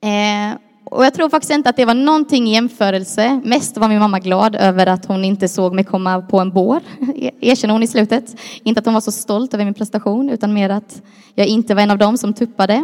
Eh, 0.00 0.58
och 0.90 1.04
jag 1.04 1.14
tror 1.14 1.28
faktiskt 1.28 1.52
inte 1.52 1.70
att 1.70 1.76
det 1.76 1.84
var 1.84 1.94
någonting 1.94 2.48
i 2.48 2.52
jämförelse. 2.52 3.40
Mest 3.44 3.76
var 3.76 3.88
min 3.88 3.98
mamma 3.98 4.18
glad 4.18 4.56
över 4.56 4.86
att 4.86 5.06
hon 5.06 5.24
inte 5.24 5.48
såg 5.48 5.74
mig 5.74 5.84
komma 5.84 6.22
på 6.22 6.38
en 6.38 6.50
bår, 6.50 6.80
e- 7.16 7.30
erkänner 7.40 7.72
hon 7.72 7.82
i 7.82 7.86
slutet. 7.86 8.36
Inte 8.62 8.78
att 8.78 8.84
hon 8.84 8.94
var 8.94 9.00
så 9.00 9.12
stolt 9.12 9.54
över 9.54 9.64
min 9.64 9.74
prestation, 9.74 10.30
utan 10.30 10.52
mer 10.54 10.70
att 10.70 11.02
jag 11.34 11.46
inte 11.46 11.74
var 11.74 11.82
en 11.82 11.90
av 11.90 11.98
dem 11.98 12.18
som 12.18 12.34
tuppade. 12.34 12.74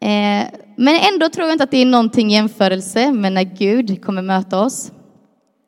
Eh, 0.00 0.42
men 0.76 1.00
ändå 1.12 1.28
tror 1.28 1.46
jag 1.46 1.54
inte 1.54 1.64
att 1.64 1.70
det 1.70 1.82
är 1.82 1.86
någonting 1.86 2.30
i 2.30 2.34
jämförelse 2.34 3.12
med 3.12 3.32
när 3.32 3.42
Gud 3.42 4.04
kommer 4.04 4.22
möta 4.22 4.60
oss. 4.60 4.92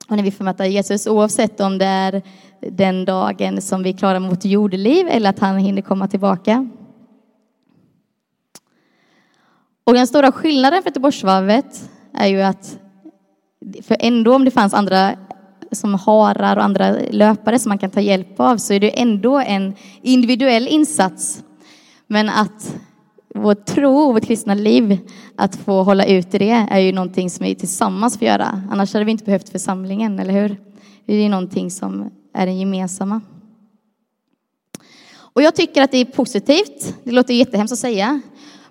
Och 0.08 0.16
när 0.16 0.22
vi 0.22 0.30
får 0.30 0.44
möta 0.44 0.66
Jesus, 0.66 1.06
oavsett 1.06 1.60
om 1.60 1.78
det 1.78 1.84
är 1.84 2.22
den 2.60 3.04
dagen 3.04 3.62
som 3.62 3.82
vi 3.82 3.92
klarar 3.92 4.20
vårt 4.20 4.44
jordeliv 4.44 5.06
eller 5.10 5.30
att 5.30 5.38
han 5.38 5.58
hinner 5.58 5.82
komma 5.82 6.08
tillbaka. 6.08 6.68
Och 9.84 9.94
den 9.94 10.06
stora 10.06 10.32
skillnaden 10.32 10.82
för 10.82 10.90
Göteborgsvarvet 10.90 11.90
är 12.14 12.26
ju 12.26 12.42
att, 12.42 12.78
för 13.82 13.96
ändå 14.00 14.34
om 14.34 14.44
det 14.44 14.50
fanns 14.50 14.74
andra 14.74 15.16
som 15.72 15.94
harar 15.94 16.56
och 16.56 16.64
andra 16.64 16.96
löpare 17.10 17.58
som 17.58 17.68
man 17.68 17.78
kan 17.78 17.90
ta 17.90 18.00
hjälp 18.00 18.40
av 18.40 18.56
så 18.56 18.74
är 18.74 18.80
det 18.80 19.00
ändå 19.00 19.38
en 19.38 19.74
individuell 20.02 20.68
insats. 20.68 21.44
Men 22.06 22.28
att 22.28 22.76
vår 23.34 23.54
tro 23.54 23.98
och 23.98 24.14
vårt 24.14 24.24
kristna 24.24 24.54
liv, 24.54 24.98
att 25.36 25.56
få 25.56 25.82
hålla 25.82 26.04
ut 26.04 26.34
i 26.34 26.38
det 26.38 26.66
är 26.70 26.78
ju 26.78 26.92
någonting 26.92 27.30
som 27.30 27.46
vi 27.46 27.54
tillsammans 27.54 28.18
får 28.18 28.26
göra. 28.26 28.62
Annars 28.70 28.92
hade 28.92 29.04
vi 29.04 29.10
inte 29.10 29.24
behövt 29.24 29.48
församlingen, 29.48 30.18
eller 30.18 30.32
hur? 30.32 30.56
Det 31.06 31.14
är 31.14 31.28
någonting 31.28 31.70
som 31.70 32.10
är 32.34 32.46
den 32.46 32.58
gemensamma. 32.58 33.20
Och 35.16 35.42
jag 35.42 35.54
tycker 35.54 35.82
att 35.82 35.90
det 35.90 35.98
är 35.98 36.04
positivt. 36.04 36.94
Det 37.04 37.12
låter 37.12 37.34
jättehemskt 37.34 37.72
att 37.72 37.78
säga. 37.78 38.20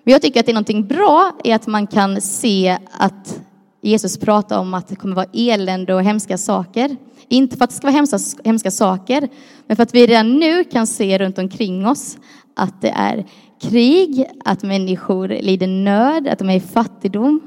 Men 0.04 0.12
jag 0.12 0.22
tycker 0.22 0.40
att 0.40 0.46
det 0.46 0.52
är 0.52 0.54
någonting 0.54 0.86
bra 0.86 1.32
i 1.44 1.52
att 1.52 1.66
man 1.66 1.86
kan 1.86 2.20
se 2.20 2.78
att 2.92 3.40
Jesus 3.80 4.18
pratar 4.18 4.58
om 4.58 4.74
att 4.74 4.88
det 4.88 4.96
kommer 4.96 5.16
vara 5.16 5.26
elände 5.32 5.94
och 5.94 6.02
hemska 6.02 6.38
saker. 6.38 6.96
Inte 7.28 7.56
för 7.56 7.64
att 7.64 7.70
det 7.70 7.76
ska 7.76 7.86
vara 7.86 7.96
hemska, 7.96 8.18
hemska 8.44 8.70
saker, 8.70 9.28
men 9.66 9.76
för 9.76 9.82
att 9.82 9.94
vi 9.94 10.06
redan 10.06 10.38
nu 10.38 10.64
kan 10.64 10.86
se 10.86 11.18
runt 11.18 11.38
omkring 11.38 11.86
oss 11.86 12.18
att 12.54 12.80
det 12.80 12.88
är 12.88 13.26
krig, 13.60 14.26
att 14.44 14.62
människor 14.62 15.28
lider 15.28 15.66
nöd, 15.66 16.28
att 16.28 16.38
de 16.38 16.50
är 16.50 16.56
i 16.56 16.60
fattigdom. 16.60 17.40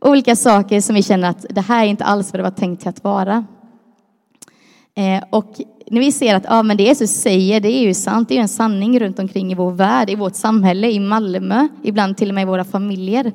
Olika 0.00 0.36
saker 0.36 0.80
som 0.80 0.94
vi 0.94 1.02
känner 1.02 1.30
att 1.30 1.46
det 1.50 1.60
här 1.60 1.84
är 1.84 1.88
inte 1.88 2.04
alls 2.04 2.32
vad 2.32 2.38
det 2.38 2.42
var 2.42 2.50
tänkt 2.50 2.80
till 2.80 2.88
att 2.88 3.04
vara. 3.04 3.44
Eh, 4.94 5.24
och 5.30 5.54
när 5.90 6.00
vi 6.00 6.12
ser 6.12 6.34
att 6.34 6.44
ja, 6.48 6.62
men 6.62 6.76
det 6.76 6.82
Jesus 6.82 7.10
säger, 7.10 7.60
det 7.60 7.68
är 7.68 7.82
ju 7.82 7.94
sant, 7.94 8.28
det 8.28 8.34
är 8.34 8.36
ju 8.36 8.42
en 8.42 8.48
sanning 8.48 9.00
runt 9.00 9.18
omkring 9.18 9.52
i 9.52 9.54
vår 9.54 9.70
värld, 9.70 10.10
i 10.10 10.14
vårt 10.14 10.34
samhälle, 10.34 10.90
i 10.90 11.00
Malmö, 11.00 11.68
ibland 11.82 12.16
till 12.16 12.28
och 12.28 12.34
med 12.34 12.42
i 12.42 12.44
våra 12.44 12.64
familjer. 12.64 13.32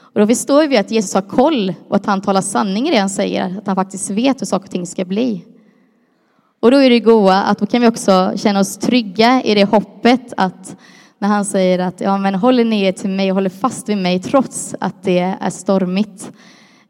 Och 0.00 0.20
då 0.20 0.26
förstår 0.26 0.66
vi 0.66 0.76
att 0.76 0.90
Jesus 0.90 1.14
har 1.14 1.22
koll 1.22 1.74
och 1.88 1.96
att 1.96 2.06
han 2.06 2.20
talar 2.20 2.40
sanning 2.40 2.88
i 2.88 2.90
det 2.90 2.98
han 2.98 3.10
säger, 3.10 3.58
att 3.58 3.66
han 3.66 3.76
faktiskt 3.76 4.10
vet 4.10 4.40
hur 4.40 4.46
saker 4.46 4.64
och 4.64 4.70
ting 4.70 4.86
ska 4.86 5.04
bli. 5.04 5.44
Och 6.60 6.70
då 6.70 6.76
är 6.76 6.90
det 6.90 7.00
goa 7.00 7.42
att 7.42 7.58
då 7.58 7.66
kan 7.66 7.80
vi 7.80 7.88
också 7.88 8.32
känna 8.36 8.60
oss 8.60 8.78
trygga 8.78 9.42
i 9.42 9.54
det 9.54 9.64
hoppet 9.64 10.32
att 10.36 10.76
när 11.18 11.28
han 11.28 11.44
säger 11.44 11.78
att 11.78 12.00
ja, 12.00 12.18
men 12.18 12.34
håller 12.34 12.64
ni 12.64 12.82
er 12.82 12.92
till 12.92 13.10
mig 13.10 13.30
och 13.30 13.34
håller 13.34 13.50
fast 13.50 13.88
vid 13.88 13.98
mig 13.98 14.18
trots 14.18 14.74
att 14.80 15.02
det 15.02 15.36
är 15.40 15.50
stormigt, 15.50 16.32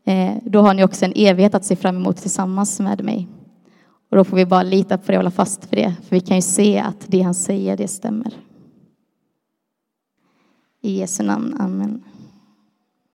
eh, 0.04 0.32
då 0.42 0.60
har 0.60 0.74
ni 0.74 0.84
också 0.84 1.04
en 1.04 1.12
evighet 1.16 1.54
att 1.54 1.64
se 1.64 1.76
fram 1.76 1.96
emot 1.96 2.16
tillsammans 2.16 2.80
med 2.80 3.04
mig. 3.04 3.28
Och 4.08 4.16
då 4.16 4.24
får 4.24 4.36
vi 4.36 4.46
bara 4.46 4.62
lita 4.62 4.98
på 4.98 5.12
det 5.12 5.18
och 5.18 5.22
hålla 5.22 5.30
fast 5.30 5.64
för 5.64 5.76
det, 5.76 5.94
för 6.02 6.16
vi 6.16 6.20
kan 6.20 6.36
ju 6.36 6.42
se 6.42 6.78
att 6.78 7.04
det 7.06 7.22
han 7.22 7.34
säger, 7.34 7.76
det 7.76 7.88
stämmer. 7.88 8.32
I 10.80 10.98
Jesu 10.98 11.22
namn, 11.22 11.56
amen. 11.60 12.04